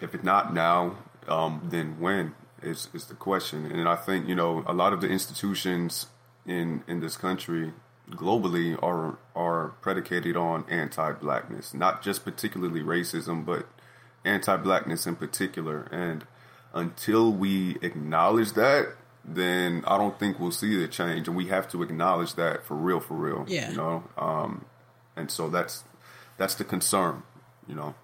[0.00, 0.96] if it's not now,
[1.28, 2.34] um, then when
[2.64, 3.66] is is the question.
[3.66, 6.06] And I think you know a lot of the institutions
[6.46, 7.72] in in this country
[8.10, 13.66] globally are are predicated on anti-blackness, not just particularly racism, but
[14.24, 15.88] anti-blackness in particular.
[15.90, 16.26] And
[16.72, 21.28] until we acknowledge that, then I don't think we'll see the change.
[21.28, 23.44] And we have to acknowledge that for real, for real.
[23.48, 23.70] Yeah.
[23.70, 24.04] You know.
[24.18, 24.66] Um,
[25.16, 25.84] and so that's
[26.36, 27.22] that's the concern.
[27.66, 27.94] You know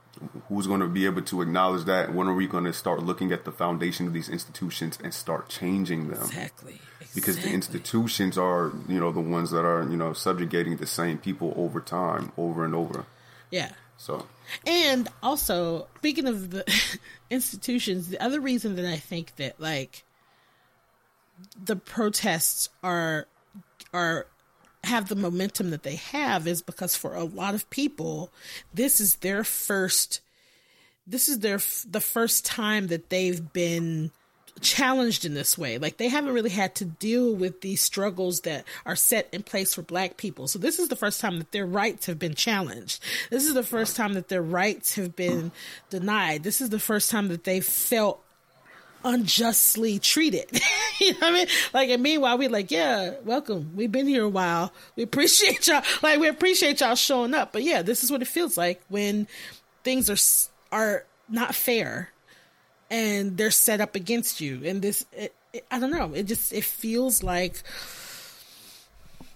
[0.49, 2.15] who's going to be able to acknowledge that?
[2.15, 5.49] When are we going to start looking at the foundation of these institutions and start
[5.49, 6.23] changing them?
[6.23, 6.81] Exactly.
[7.17, 7.21] Exactly.
[7.21, 11.19] Because the institutions are, you know, the ones that are, you know, subjugating the same
[11.19, 13.07] people over time, over and over.
[13.51, 13.71] Yeah.
[13.97, 14.27] So.
[14.67, 16.65] And also, speaking of the
[17.31, 20.05] institutions, the other reason that I think that like
[21.63, 23.27] the protests are
[23.93, 24.27] are
[24.85, 28.33] have the momentum that they have is because for a lot of people,
[28.73, 30.21] this is their first,
[31.07, 34.11] this is their, the first time that they've been
[34.61, 35.79] challenged in this way.
[35.79, 39.75] Like they haven't really had to deal with these struggles that are set in place
[39.75, 40.49] for black people.
[40.49, 43.03] So this is the first time that their rights have been challenged.
[43.31, 45.53] This is the first time that their rights have been
[45.89, 46.43] denied.
[46.43, 48.23] This is the first time that they felt
[49.05, 50.51] unjustly treated.
[51.01, 51.47] you know what I mean?
[51.73, 53.73] Like, and meanwhile, we're like, yeah, welcome.
[53.75, 54.73] We've been here a while.
[54.97, 55.83] We appreciate y'all.
[56.03, 57.53] Like, we appreciate y'all showing up.
[57.53, 59.27] But yeah, this is what it feels like when
[59.85, 60.17] things are
[60.73, 62.11] are not fair
[62.91, 64.63] and they're set up against you.
[64.65, 66.13] And this, it, it, I don't know.
[66.15, 67.63] It just it feels like.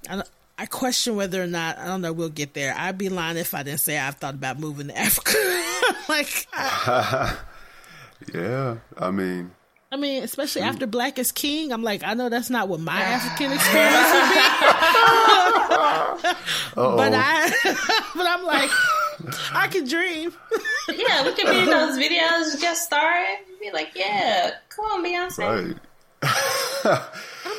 [0.09, 0.23] I,
[0.57, 2.75] I question whether or not I don't know we'll get there.
[2.77, 5.33] I'd be lying if I didn't say I've thought about moving to Africa.
[6.09, 7.37] like, I,
[8.35, 9.51] Yeah, I mean.
[9.93, 10.69] I mean, especially shoot.
[10.69, 14.31] after Black is King, I'm like, I know that's not what my African experience would
[14.31, 14.41] be.
[16.75, 17.53] but I,
[18.17, 18.71] but I'm like,
[19.53, 20.33] I can dream.
[20.89, 23.37] yeah, we could be in those videos just starring.
[23.61, 25.39] Be like, yeah, come on, Beyonce.
[25.39, 25.77] Right.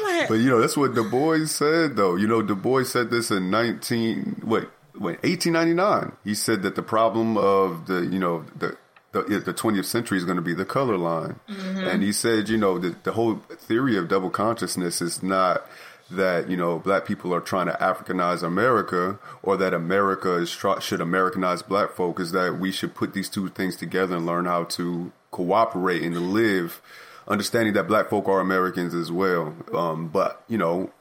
[0.04, 2.16] like, but you know, that's what Du Bois said, though.
[2.16, 6.12] You know, Du Bois said this in 19, what, what, 1899.
[6.24, 8.78] He said that the problem of the, you know, the
[9.24, 11.40] the, the 20th century is going to be the color line.
[11.48, 11.88] Mm-hmm.
[11.88, 15.66] And he said, you know, the, the whole theory of double consciousness is not
[16.10, 21.02] that you know black people are trying to Africanize America or that America is should
[21.02, 24.66] Americanize black folk is that we should put these two things together and learn how
[24.66, 26.82] to cooperate and live,
[27.28, 29.56] understanding that black folk are Americans as well.
[29.74, 30.92] Um, but you know,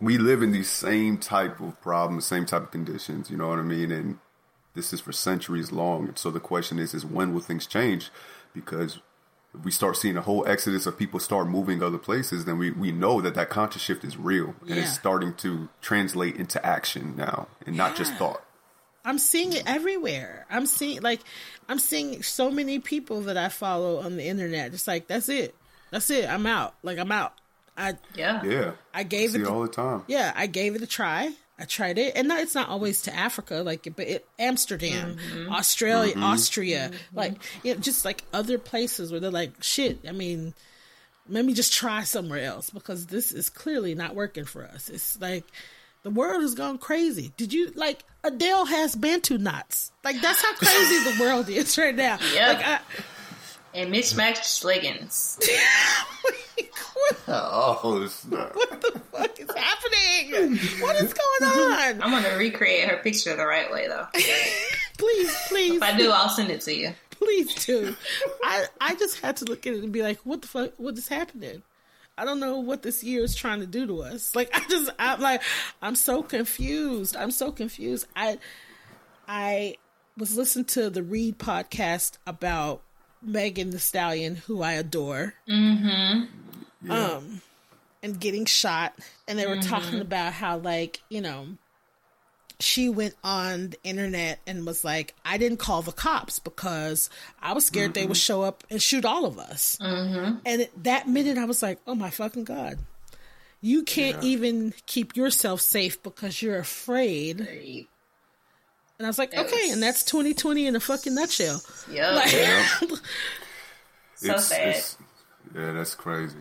[0.00, 3.30] we live in these same type of problems, same type of conditions.
[3.30, 3.92] You know what I mean?
[3.92, 4.18] And
[4.74, 6.12] this is for centuries long.
[6.16, 8.10] So the question is, is when will things change?
[8.54, 8.98] Because
[9.64, 12.92] we start seeing a whole exodus of people start moving other places, then we, we
[12.92, 14.76] know that that conscious shift is real and yeah.
[14.76, 18.42] it's starting to translate into action now and not just thought.
[19.04, 20.46] I'm seeing it everywhere.
[20.50, 21.20] I'm seeing like
[21.68, 24.72] I'm seeing so many people that I follow on the internet.
[24.72, 25.54] Just like that's it,
[25.90, 26.28] that's it.
[26.28, 26.74] I'm out.
[26.82, 27.32] Like I'm out.
[27.76, 28.72] I yeah yeah.
[28.92, 30.04] I gave I it the, all the time.
[30.06, 31.32] Yeah, I gave it a try.
[31.60, 35.52] I tried it, and it's not always to Africa, like but it, Amsterdam, mm-hmm.
[35.52, 36.24] Australia, mm-hmm.
[36.24, 37.16] Austria, mm-hmm.
[37.16, 40.00] like you know, just like other places where they're like, shit.
[40.08, 40.54] I mean,
[41.28, 44.88] let me just try somewhere else because this is clearly not working for us.
[44.88, 45.44] It's like
[46.02, 47.32] the world has gone crazy.
[47.36, 49.92] Did you like Adele has Bantu knots?
[50.02, 52.18] Like that's how crazy the world is right now.
[52.34, 52.48] Yeah.
[52.48, 52.80] Like, I,
[53.74, 55.38] and mismatched leggings.
[57.28, 58.54] oh, snap.
[58.54, 60.58] What the fuck is happening?
[60.80, 62.02] What is going on?
[62.02, 64.06] I'm gonna recreate her picture the right way though.
[64.98, 65.76] please, please.
[65.76, 66.92] If I do, I'll send it to you.
[67.10, 67.94] Please do.
[68.42, 70.72] I I just had to look at it and be like, what the fuck?
[70.76, 71.62] What is happening?
[72.18, 74.34] I don't know what this year is trying to do to us.
[74.40, 75.42] Like I just I'm like
[75.80, 77.16] I'm so confused.
[77.16, 78.06] I'm so confused.
[78.16, 78.38] I
[79.28, 79.76] I
[80.16, 82.82] was listening to the Read podcast about
[83.22, 85.34] Megan Thee Stallion, who I adore.
[85.48, 86.24] Mm-hmm.
[86.82, 87.04] Yeah.
[87.04, 87.40] Um,
[88.02, 88.94] and getting shot,
[89.28, 89.68] and they were Mm-hmm.
[89.68, 91.46] talking about how like you know
[92.58, 97.08] she went on the internet and was like, I didn't call the cops because
[97.40, 99.78] I was scared they would show up and shoot all of us.
[99.80, 100.36] Mm-hmm.
[100.44, 102.78] And that minute, I was like, oh my fucking God.
[103.62, 107.88] You can't even keep yourself safe because you're afraid.
[109.00, 109.06] Right.
[109.06, 111.62] And I was like, It okay, was- and that's 2020 in a fucking nutshell.
[111.90, 112.14] Yep.
[112.14, 112.66] Like, Yeah.
[114.14, 114.76] so sad.
[115.54, 116.36] yeah, that's crazy.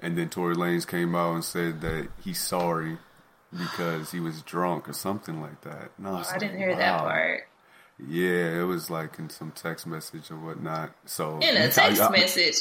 [0.00, 2.98] And then Tory Lanez came out and said that he's sorry
[3.56, 5.90] because he was drunk or something like that.
[5.98, 7.42] No, I oh, didn't hear that part.
[8.08, 10.90] Yeah, it was like in some text message or whatnot.
[11.06, 12.56] So In a text I- I- message.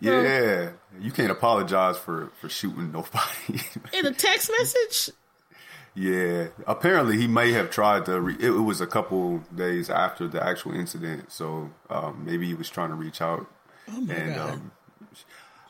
[0.00, 3.62] Yeah, you can't apologize for for shooting nobody.
[3.92, 5.14] in a text message?
[5.96, 8.20] Yeah, apparently he may have tried to.
[8.20, 12.54] Re- it, it was a couple days after the actual incident, so um, maybe he
[12.54, 13.46] was trying to reach out.
[13.88, 14.50] Oh my and God.
[14.54, 14.72] um,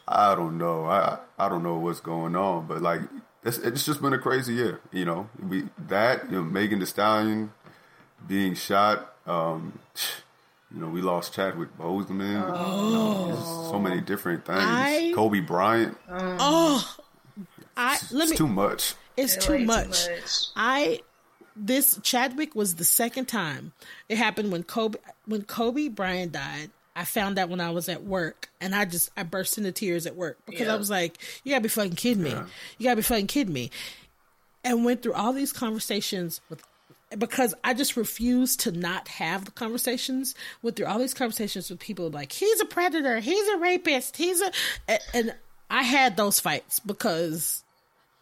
[0.08, 0.86] I don't know.
[0.86, 3.00] I I don't know what's going on, but like
[3.44, 4.80] it's, it's just been a crazy year.
[4.92, 7.52] You know, we that you know Megan Thee Stallion
[8.26, 9.14] being shot.
[9.26, 9.78] Um,
[10.74, 12.44] you know, we lost Chadwick Boseman.
[12.52, 13.68] Oh.
[13.70, 14.58] so many different things.
[14.62, 15.96] I- Kobe Bryant.
[16.10, 16.96] Oh,
[17.76, 18.36] I let It's me.
[18.38, 18.94] too much.
[19.16, 20.08] It's Way too too much.
[20.08, 20.46] much.
[20.56, 21.00] I
[21.56, 23.72] this Chadwick was the second time
[24.08, 26.70] it happened when Kobe when Kobe Bryant died.
[26.96, 30.06] I found out when I was at work, and I just I burst into tears
[30.06, 32.30] at work because I was like, "You gotta be fucking kidding me!
[32.78, 33.70] You gotta be fucking kidding me!"
[34.62, 36.62] And went through all these conversations with
[37.18, 40.34] because I just refused to not have the conversations.
[40.62, 44.40] Went through all these conversations with people like he's a predator, he's a rapist, he's
[44.40, 44.52] a
[44.88, 45.34] and, and
[45.70, 47.64] I had those fights because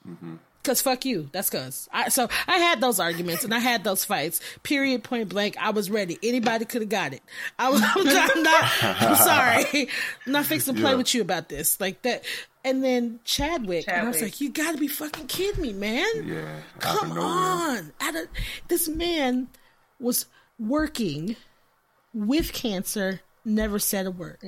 [0.06, 0.36] mm-hmm.
[0.64, 1.28] Cause fuck you.
[1.32, 1.88] That's cause.
[1.92, 4.40] I, so I had those arguments and I had those fights.
[4.62, 5.02] Period.
[5.02, 5.56] Point blank.
[5.60, 6.18] I was ready.
[6.22, 7.22] Anybody could have got it.
[7.58, 7.82] I was.
[7.96, 8.36] I'm not.
[8.36, 8.64] I'm, not,
[9.02, 9.88] I'm sorry.
[10.26, 10.96] I'm not fixing to play Yeah.
[10.96, 11.80] with you about this.
[11.80, 12.24] Like that.
[12.64, 16.06] And then Chadwick, and I was like, "You got to be fucking kidding me, man!
[16.24, 17.92] Yeah, Come on!
[18.00, 18.28] Out of,
[18.68, 19.48] this man
[19.98, 20.26] was
[20.60, 21.34] working
[22.14, 23.20] with cancer.
[23.44, 24.38] Never said a word.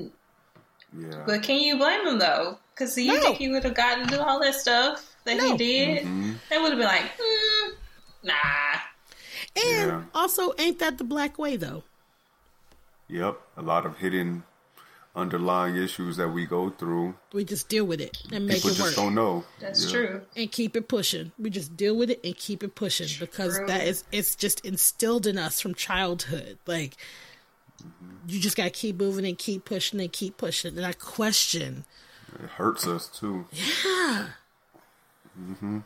[0.96, 2.58] Yeah, But can you blame him though?
[2.72, 3.20] Because you No.
[3.20, 5.52] think he would have gotten to do all that stuff that No.
[5.52, 5.98] he did?
[6.04, 6.32] Mm-hmm.
[6.50, 7.72] They would have been like, mm,
[8.22, 8.80] nah.
[9.56, 10.02] And Yeah.
[10.14, 11.84] also, ain't that the black way though?
[13.08, 13.38] yep.
[13.56, 14.42] A lot of hidden
[15.14, 17.14] underlying issues that we go through.
[17.32, 18.86] We just deal with it and make People it work.
[18.86, 19.44] just don't know.
[19.60, 19.90] That's Yeah.
[19.92, 20.22] true.
[20.36, 21.30] and keep it pushing.
[21.38, 25.26] We just deal with it and keep it pushing because that is it's just instilled
[25.28, 26.58] in us from childhood.
[26.66, 26.96] Like
[28.26, 30.76] you just gotta keep moving and keep pushing and keep pushing.
[30.76, 31.84] And I question,
[32.42, 33.46] It hurts us too.
[33.52, 34.30] yeah,
[35.40, 35.78] Mm-hmm.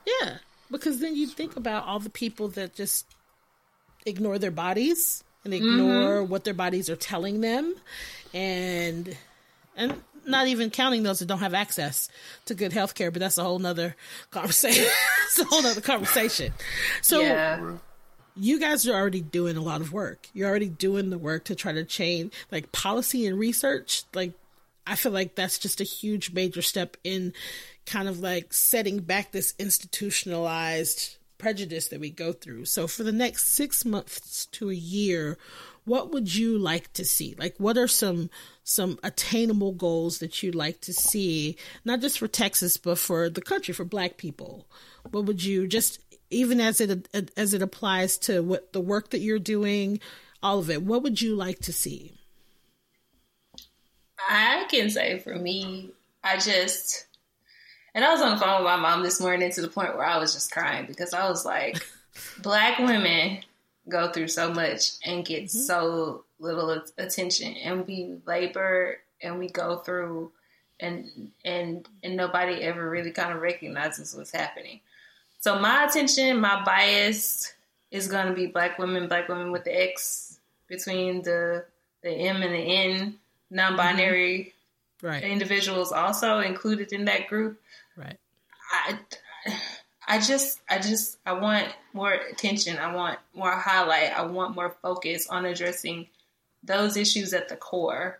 [0.70, 3.06] because then you think about all the people that just
[4.04, 6.30] ignore their bodies and ignore mm-hmm.
[6.30, 7.74] what their bodies are telling them,
[8.34, 9.16] and
[9.76, 9.94] and
[10.26, 12.08] not even counting those that don't have access
[12.46, 13.10] to good health care.
[13.10, 13.96] But that's a whole nother
[14.30, 14.84] conversation.
[15.26, 16.52] it's a whole nother conversation.
[17.02, 17.76] So yeah.
[18.36, 20.28] you guys are already doing a lot of work.
[20.34, 24.04] You're already doing the work to try to change like policy and research.
[24.14, 24.32] Like
[24.86, 27.32] I feel like that's just a huge major step in
[27.88, 32.64] kind of like setting back this institutionalized prejudice that we go through.
[32.64, 35.38] So for the next 6 months to a year,
[35.84, 37.34] what would you like to see?
[37.38, 38.30] Like what are some
[38.62, 43.40] some attainable goals that you'd like to see not just for Texas but for the
[43.40, 44.66] country for black people?
[45.10, 49.20] What would you just even as it as it applies to what the work that
[49.20, 50.00] you're doing,
[50.42, 50.82] all of it.
[50.82, 52.12] What would you like to see?
[54.28, 55.90] I can say for me,
[56.22, 57.06] I just,
[57.94, 60.06] and I was on the phone with my mom this morning to the point where
[60.06, 61.84] I was just crying because I was like,
[62.42, 63.40] black women
[63.88, 65.58] go through so much and get mm-hmm.
[65.58, 70.30] so little attention, and we labor and we go through,
[70.80, 74.80] and and and nobody ever really kind of recognizes what's happening.
[75.40, 77.52] So my attention, my bias
[77.90, 81.64] is going to be black women, black women with the X between the
[82.02, 83.10] the M and the N, mm-hmm.
[83.50, 84.54] non-binary
[85.02, 85.22] Right.
[85.22, 87.60] individuals also included in that group.
[87.96, 88.18] Right.
[88.72, 88.98] I,
[90.08, 92.78] I just, I just, I want more attention.
[92.78, 94.16] I want more highlight.
[94.16, 96.08] I want more focus on addressing
[96.64, 98.18] those issues at the core.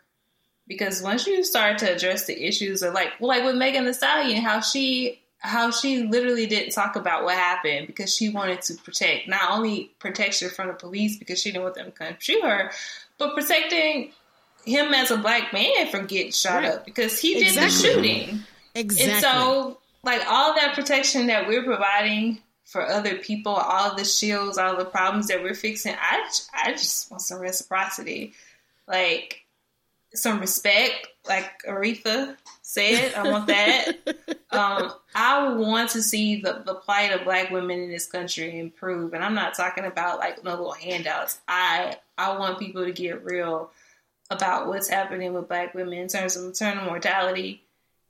[0.67, 3.95] Because once you start to address the issues of like, well, like with Megan Thee
[3.95, 8.75] Stallion, how she, how she literally didn't talk about what happened because she wanted to
[8.75, 12.43] protect not only protection from the police because she didn't want them to come shoot
[12.43, 12.71] her,
[13.19, 14.13] but protecting
[14.69, 16.73] him as a black man from getting shot Right.
[16.73, 17.65] up because he did Exactly.
[17.67, 18.41] the shooting.
[18.75, 19.13] Exactly.
[19.13, 24.59] And so, like all that protection that we're providing for other people, all the shields,
[24.59, 28.35] all the problems that we're fixing, I, I just want some reciprocity,
[28.87, 29.45] like
[30.15, 33.15] some respect, like Aretha said.
[33.15, 33.93] I want that.
[34.51, 39.13] um, I want to see the, the plight of black women in this country improve.
[39.15, 41.41] And I'm not talking about like no little handouts.
[41.49, 43.71] I I want people to get real
[44.31, 47.63] about what's happening with black women in terms of maternal mortality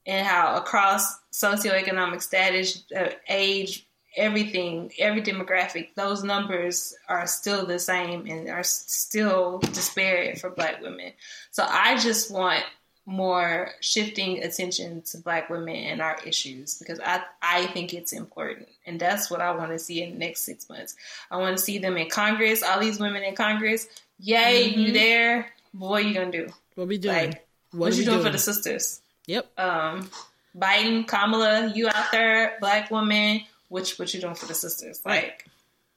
[0.06, 7.78] and how across socioeconomic status, uh, age, everything, every demographic, those numbers are still the
[7.78, 11.12] same and are still disparate for black women.
[11.50, 12.64] So I just want
[13.08, 18.68] more shifting attention to black women and our issues because I, I think it's important.
[18.86, 20.94] And that's what I want to see in the next six months.
[21.30, 23.88] I want to see them in Congress, all these women in Congress.
[24.18, 24.80] Yay, mm-hmm.
[24.80, 25.52] you there.
[25.72, 26.48] What are you gonna do?
[26.74, 27.14] What we doing?
[27.14, 29.00] Like, what, what you doing, doing for the sisters?
[29.26, 29.58] Yep.
[29.58, 30.10] Um,
[30.56, 35.00] Biden, Kamala, you out there, black woman, which what you doing for the sisters?
[35.04, 35.46] Like,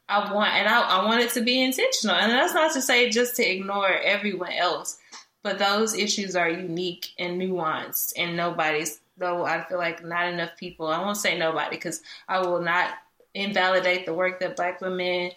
[0.10, 2.16] I want, and I, I want it to be intentional.
[2.16, 4.98] And that's not to say just to ignore everyone else,
[5.44, 9.00] but those issues are unique and nuanced, and nobody's.
[9.18, 10.88] Though I feel like not enough people.
[10.88, 12.90] I won't say nobody because I will not
[13.36, 15.32] invalidate the work that Black women,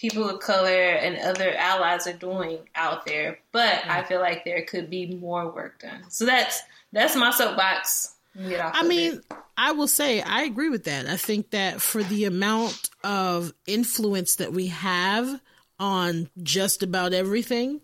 [0.00, 3.38] people of color, and other allies are doing out there.
[3.52, 6.04] But I feel like there could be more work done.
[6.08, 8.14] So that's that's my soapbox.
[8.36, 9.24] I mean, it.
[9.56, 11.06] I will say I agree with that.
[11.06, 15.40] I think that for the amount of influence that we have
[15.78, 17.80] on just about everything,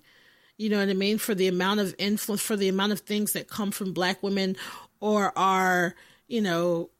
[0.56, 1.18] you know what I mean?
[1.18, 4.56] For the amount of influence, for the amount of things that come from black women
[5.00, 5.94] or are,
[6.28, 6.90] you know,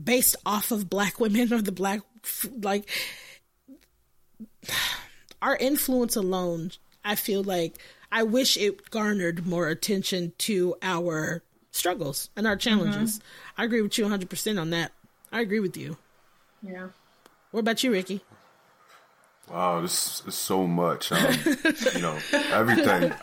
[0.00, 2.00] based off of black women or the black,
[2.62, 2.88] like,
[5.42, 6.72] our influence alone,
[7.04, 7.76] I feel like
[8.10, 13.18] I wish it garnered more attention to our struggles and our challenges.
[13.18, 13.60] Mm-hmm.
[13.60, 14.92] I agree with you 100% on that.
[15.32, 15.96] I agree with you.
[16.62, 16.88] Yeah.
[17.50, 18.22] What about you, Ricky?
[19.50, 21.12] Wow, this is so much.
[21.12, 21.34] Um,
[21.94, 23.12] you know, everything.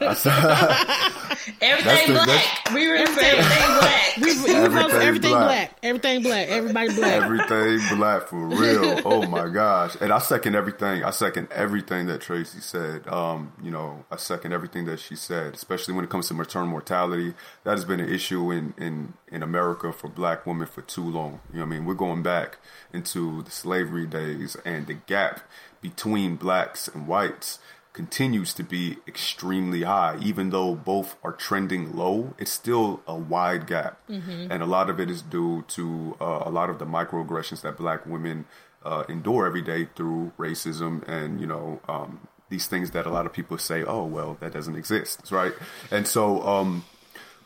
[1.62, 2.70] everything the, black.
[2.74, 4.18] We were everything black.
[4.18, 5.48] We, we everything, everything black.
[5.48, 5.80] black.
[5.82, 6.48] Everything black.
[6.48, 7.24] Everybody black.
[7.24, 9.02] Everything black for real.
[9.12, 9.96] Oh my gosh!
[10.00, 11.04] And I second everything.
[11.04, 13.08] I second everything that Tracy said.
[13.08, 16.68] Um, you know, I second everything that she said, especially when it comes to maternal
[16.68, 17.34] mortality.
[17.64, 21.42] That has been an issue in in in America for black women for too long.
[21.52, 22.58] You know, what I mean, we're going back
[22.94, 25.42] into the slavery days and the gap
[25.82, 27.60] between blacks and whites
[27.94, 30.18] continues to be extremely high.
[30.22, 34.00] Even though both are trending low, it's still a wide gap.
[34.08, 34.52] Mm-hmm.
[34.52, 37.78] And a lot of it is due to uh, a lot of the microaggressions that
[37.78, 38.46] black women
[38.84, 43.26] uh, endure every day through racism and, you know, um, these things that a lot
[43.26, 45.54] of people say, oh, well, that doesn't exist, right?
[45.90, 46.86] And so, um,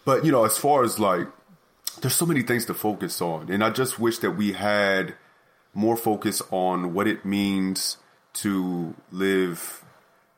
[0.04, 1.28] but, you know, as far as like,
[2.02, 3.50] there's so many things to focus on.
[3.50, 5.16] And I just wish that we had
[5.74, 7.98] more focus on what it means
[8.36, 9.84] to live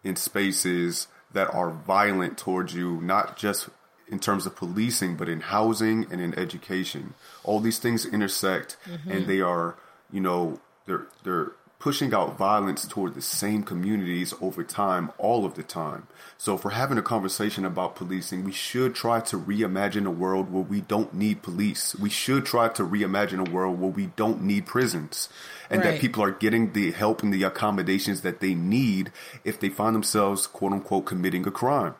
[0.04, 3.70] in spaces that are violent towards you, not just
[4.08, 7.14] in terms of policing, but in housing and in education.
[7.44, 9.12] All these things intersect, mm-hmm.
[9.12, 9.76] and they are,
[10.12, 15.54] you know, they're they're pushing out violence toward the same communities over time, all of
[15.54, 16.08] the time.
[16.38, 20.52] So, if we're having a conversation about policing, we should try to reimagine a world
[20.52, 21.96] where we don't need police.
[21.96, 25.30] We should try to reimagine a world where we don't need prisons
[25.70, 25.92] and right.
[25.92, 29.12] that people are getting the help and the accommodations that they need
[29.44, 31.96] if they find themselves, quote unquote, committing a crime.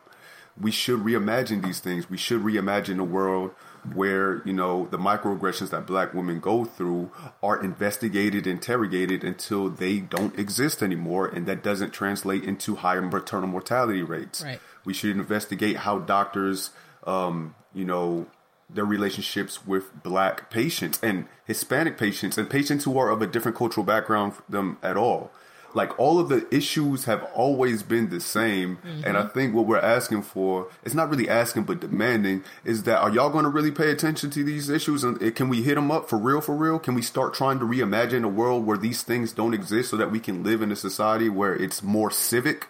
[0.60, 2.10] We should reimagine these things.
[2.10, 3.52] We should reimagine a world
[3.94, 7.10] where you know the microaggressions that black women go through
[7.42, 13.48] are investigated interrogated until they don't exist anymore and that doesn't translate into higher maternal
[13.48, 14.60] mortality rates right.
[14.84, 16.70] we should investigate how doctors
[17.06, 18.26] um, you know
[18.70, 23.56] their relationships with black patients and hispanic patients and patients who are of a different
[23.56, 25.30] cultural background them at all
[25.74, 28.76] like all of the issues have always been the same.
[28.76, 29.04] Mm-hmm.
[29.04, 32.98] And I think what we're asking for, it's not really asking, but demanding is that
[32.98, 35.04] are y'all going to really pay attention to these issues?
[35.04, 36.78] And can we hit them up for real, for real?
[36.78, 40.10] Can we start trying to reimagine a world where these things don't exist so that
[40.10, 42.66] we can live in a society where it's more civic?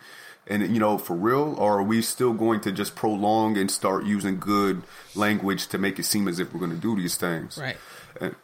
[0.50, 4.04] and you know for real or are we still going to just prolong and start
[4.04, 4.82] using good
[5.14, 7.76] language to make it seem as if we're going to do these things right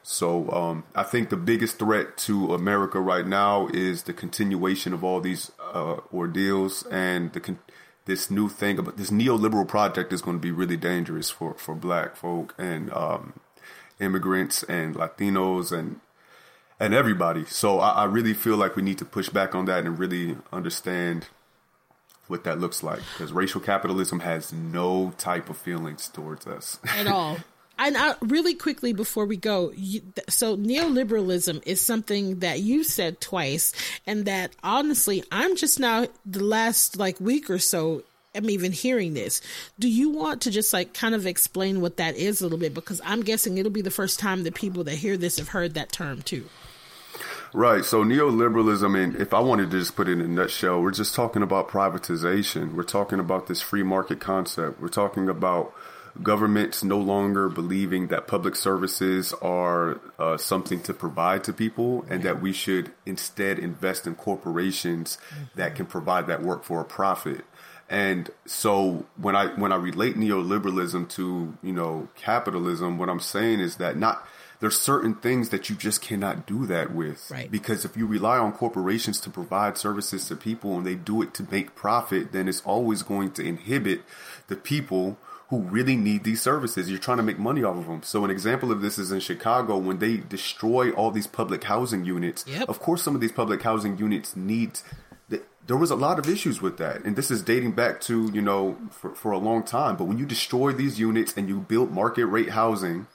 [0.02, 5.02] so um, I think the biggest threat to America right now is the continuation of
[5.02, 7.58] all these uh, ordeals and the con-
[8.04, 11.74] this new thing about this neoliberal project is going to be really dangerous for, for
[11.74, 13.34] black folk and um,
[14.00, 16.00] immigrants and Latinos and
[16.80, 17.44] and everybody.
[17.46, 20.36] So I, I really feel like we need to push back on that and really
[20.52, 21.26] understand
[22.26, 27.06] what that looks like because racial capitalism has no type of feelings towards us at
[27.06, 27.36] all
[27.78, 33.20] and I, really quickly before we go, you, so neoliberalism is something that you said
[33.20, 33.72] twice,
[34.06, 38.02] and that honestly, I'm just now the last like week or so
[38.34, 39.40] am even hearing this.
[39.78, 42.74] Do you want to just like kind of explain what that is a little bit?
[42.74, 45.74] Because I'm guessing it'll be the first time that people that hear this have heard
[45.74, 46.46] that term too.
[47.52, 47.84] Right.
[47.84, 51.14] So neoliberalism, and if I wanted to just put it in a nutshell, we're just
[51.14, 52.74] talking about privatization.
[52.74, 54.80] We're talking about this free market concept.
[54.80, 55.72] We're talking about
[56.22, 62.22] governments no longer believing that public services are uh, something to provide to people and
[62.22, 65.18] that we should instead invest in corporations
[65.56, 67.44] that can provide that work for a profit.
[67.88, 73.60] And so when I when I relate neoliberalism to, you know, capitalism, what I'm saying
[73.60, 74.26] is that not
[74.60, 77.30] there's certain things that you just cannot do that with.
[77.30, 77.50] Right.
[77.50, 81.34] Because if you rely on corporations to provide services to people and they do it
[81.34, 84.02] to make profit, then it's always going to inhibit
[84.46, 85.18] the people
[85.48, 86.90] who really need these services.
[86.90, 88.02] You're trying to make money off of them.
[88.02, 92.04] So an example of this is in Chicago when they destroy all these public housing
[92.04, 92.44] units.
[92.46, 92.68] Yep.
[92.68, 94.80] Of course, some of these public housing units need.
[95.66, 98.42] There was a lot of issues with that, and this is dating back to you
[98.42, 99.96] know for, for a long time.
[99.96, 103.06] But when you destroy these units and you build market rate housing,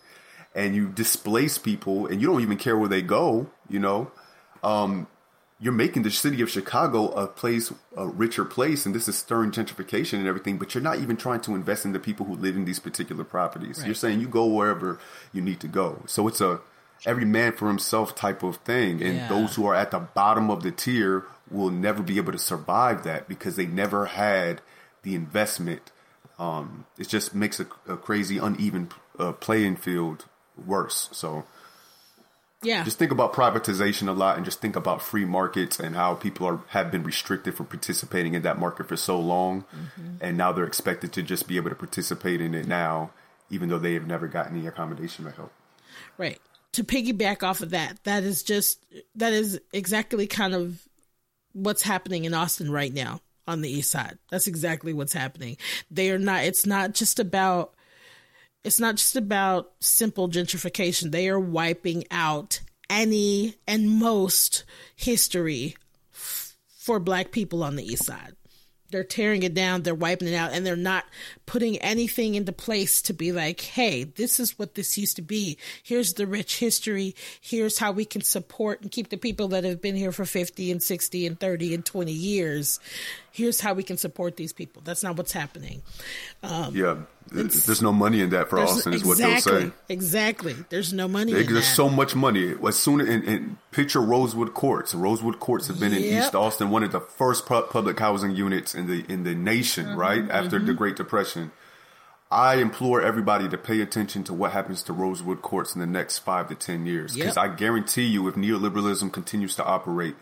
[0.55, 4.11] and you displace people and you don't even care where they go, you know,
[4.63, 5.07] um,
[5.61, 9.51] you're making the city of Chicago a place, a richer place, and this is stirring
[9.51, 10.57] gentrification and everything.
[10.57, 13.25] But you're not even trying to invest in the people who live in these particular
[13.25, 13.79] properties.
[13.79, 13.87] Right.
[13.87, 14.99] You're saying you go wherever
[15.33, 16.03] you need to go.
[16.07, 16.61] So it's a
[17.05, 19.27] every man for himself type of thing, and yeah.
[19.27, 23.03] those who are at the bottom of the tier will never be able to survive
[23.03, 24.61] that because they never had
[25.03, 25.91] the investment.
[26.37, 30.25] Um, it just makes a, a crazy uneven uh, playing field
[30.65, 31.09] worse.
[31.11, 31.45] So
[32.61, 36.15] yeah, just think about privatization a lot, and just think about free markets and how
[36.15, 40.15] people are have been restricted from participating in that market for so long, mm-hmm.
[40.19, 43.11] and now they're expected to just be able to participate in it now,
[43.49, 45.53] even though they have never gotten any accommodation or help.
[46.17, 46.39] Right.
[46.73, 48.85] To piggyback off of that, that is just
[49.15, 50.81] that is exactly kind of
[51.53, 54.17] what's happening in Austin right now on the east side.
[54.29, 55.57] That's exactly what's happening.
[55.89, 57.73] They are not it's not just about
[58.63, 61.11] it's not just about simple gentrification.
[61.11, 64.63] They are wiping out any and most
[64.95, 65.75] history
[66.13, 68.35] f- for black people on the east side.
[68.91, 71.05] They're tearing it down, they're wiping it out, and they're not
[71.45, 75.59] putting anything into place to be like, hey, this is what this used to be.
[75.83, 77.15] Here's the rich history.
[77.39, 80.71] Here's how we can support and keep the people that have been here for 50
[80.71, 82.79] and 60 and 30 and 20 years.
[83.31, 84.81] Here's how we can support these people.
[84.83, 85.83] That's not what's happening.
[86.41, 86.97] Um, yeah.
[87.31, 89.71] There's no money in that for Austin, is exactly, what they'll say.
[89.89, 90.55] Exactly.
[90.69, 91.33] There's no money.
[91.33, 91.61] There's that.
[91.61, 92.55] so much money.
[92.67, 94.93] As soon as and, picture Rosewood Courts.
[94.93, 96.01] Rosewood Courts have been yep.
[96.01, 99.85] in East Austin, one of the first public housing units in the in the nation.
[99.85, 100.67] Mm-hmm, right after mm-hmm.
[100.67, 101.51] the Great Depression.
[102.31, 106.19] I implore everybody to pay attention to what happens to Rosewood Courts in the next
[106.19, 107.45] five to ten years, because yep.
[107.45, 110.15] I guarantee you, if neoliberalism continues to operate,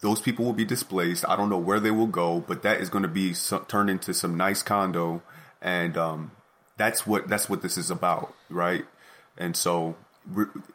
[0.00, 1.24] those people will be displaced.
[1.26, 3.88] I don't know where they will go, but that is going to be some, turned
[3.88, 5.22] into some nice condo
[5.62, 6.30] and um,
[6.76, 8.84] that's what that's what this is about, right?
[9.36, 9.96] And so,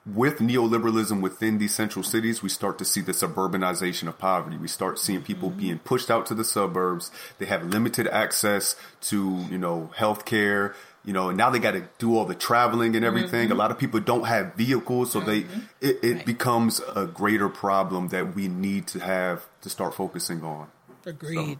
[0.05, 4.57] with neoliberalism within these central cities, we start to see the suburbanization of poverty.
[4.57, 5.59] We start seeing people mm-hmm.
[5.59, 7.11] being pushed out to the suburbs.
[7.38, 10.73] They have limited access to, you know, healthcare.
[11.03, 13.49] You know, and now they got to do all the traveling and everything.
[13.49, 13.51] Mm-hmm.
[13.51, 15.29] A lot of people don't have vehicles, so mm-hmm.
[15.29, 16.25] they it, it right.
[16.25, 20.67] becomes a greater problem that we need to have to start focusing on.
[21.05, 21.59] Agreed.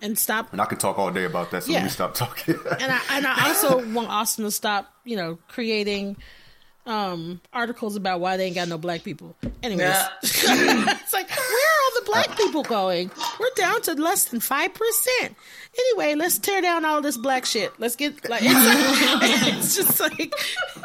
[0.00, 0.52] and stop.
[0.52, 1.82] And I could talk all day about that, so yeah.
[1.82, 2.56] me stop talking.
[2.80, 6.16] and I and I also want Austin to stop, you know, creating
[6.86, 9.34] um articles about why they ain't got no black people.
[9.62, 10.08] Anyways, yeah.
[10.22, 13.10] it's like where are all the black people going?
[13.40, 15.36] We're down to less than five percent.
[15.76, 17.72] Anyway, let's tear down all this black shit.
[17.78, 18.54] Let's get like it's,
[19.56, 20.34] it's just like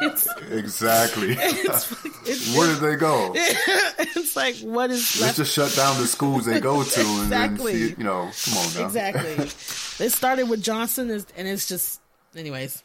[0.00, 1.36] it's exactly.
[1.70, 1.92] It's,
[2.26, 3.32] it's, Where did they go?
[3.34, 5.20] It's like what is?
[5.20, 7.72] Let's just shut down the schools they go to and exactly.
[7.72, 8.86] then see, you know, come on now.
[8.86, 10.06] Exactly.
[10.06, 12.00] it started with Johnson, and it's just,
[12.34, 12.82] anyways.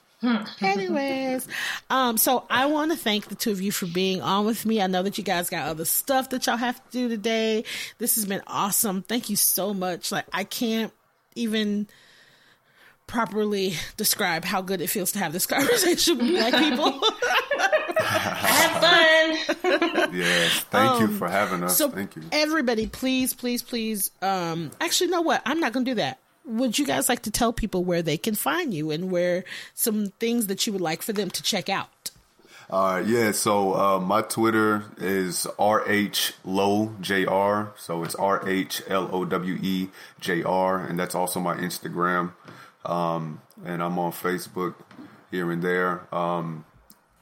[0.62, 1.48] Anyways,
[1.90, 4.82] um, so I want to thank the two of you for being on with me.
[4.82, 7.64] I know that you guys got other stuff that y'all have to do today.
[7.98, 9.04] This has been awesome.
[9.04, 10.12] Thank you so much.
[10.12, 10.92] Like I can't
[11.36, 11.88] even
[13.08, 16.92] properly describe how good it feels to have this conversation with black people.
[18.00, 20.14] have fun.
[20.14, 21.78] yes, thank um, you for having us.
[21.78, 22.24] So thank you.
[22.32, 24.12] Everybody, please, please, please.
[24.22, 25.42] Um, actually, know what?
[25.46, 26.20] I'm not going to do that.
[26.46, 29.44] Would you guys like to tell people where they can find you and where
[29.74, 32.12] some things that you would like for them to check out?
[32.70, 37.72] Uh, yeah, so uh, my Twitter is RHLoweJR.
[37.78, 39.90] So it's R H L O W E
[40.20, 40.80] J R.
[40.80, 42.34] And that's also my Instagram.
[42.84, 44.74] Um, and I'm on Facebook
[45.32, 46.14] here and there.
[46.14, 46.66] Um,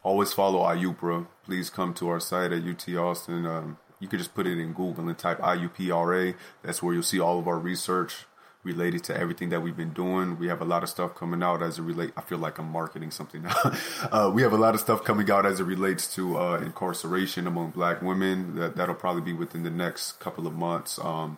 [0.01, 1.27] always follow IUPRA.
[1.45, 3.45] Please come to our site at UT Austin.
[3.45, 6.35] Um, you could just put it in Google and type IUPRA.
[6.61, 8.25] That's where you'll see all of our research
[8.64, 10.38] related to everything that we've been doing.
[10.40, 12.14] We have a lot of stuff coming out as it relate.
[12.15, 13.56] I feel like I'm marketing something now.
[14.11, 17.45] uh, we have a lot of stuff coming out as it relates to uh, incarceration
[17.48, 18.56] among Black women.
[18.56, 20.98] That that'll probably be within the next couple of months.
[20.99, 21.38] Um,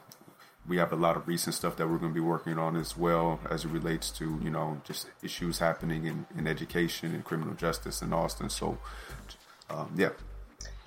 [0.68, 2.98] we have a lot of recent stuff that we're going to be working on as
[2.98, 7.54] well as it relates to you know just issues happening in, in education and criminal
[7.54, 8.50] justice in Austin.
[8.50, 8.78] So
[9.70, 10.10] um, yeah,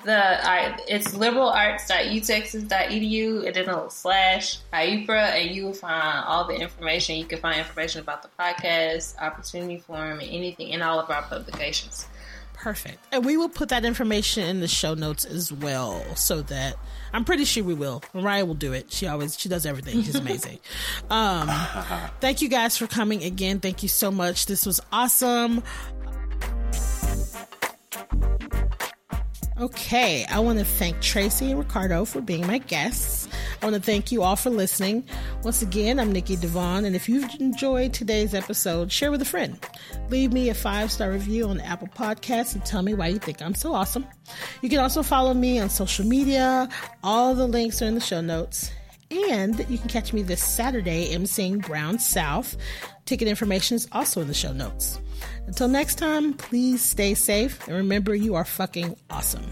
[0.05, 6.55] the uh, it's liberalarts.utexas.edu and then a slash IUPRA and you will find all the
[6.55, 7.17] information.
[7.17, 11.23] You can find information about the podcast, opportunity forum, and anything in all of our
[11.23, 12.07] publications.
[12.55, 12.99] Perfect.
[13.13, 16.77] And we will put that information in the show notes as well so that
[17.13, 18.03] I'm pretty sure we will.
[18.13, 18.93] Mariah will do it.
[18.93, 20.03] She always she does everything.
[20.03, 20.59] She's amazing.
[21.11, 21.49] um,
[22.21, 23.61] thank you guys for coming again.
[23.61, 24.47] Thank you so much.
[24.47, 25.63] This was awesome.
[29.61, 33.27] Okay, I want to thank Tracy and Ricardo for being my guests.
[33.61, 35.03] I want to thank you all for listening.
[35.43, 39.59] Once again, I'm Nikki Devon, and if you've enjoyed today's episode, share with a friend.
[40.11, 43.43] Leave me a five star review on Apple Podcasts and tell me why you think
[43.43, 44.07] I'm so awesome.
[44.63, 46.69] You can also follow me on social media.
[47.03, 48.71] All the links are in the show notes.
[49.11, 52.57] And you can catch me this Saturday emceeing Brown South.
[53.07, 55.01] Ticket information is also in the show notes.
[55.49, 59.47] Until next time, please stay safe and remember you are fucking awesome.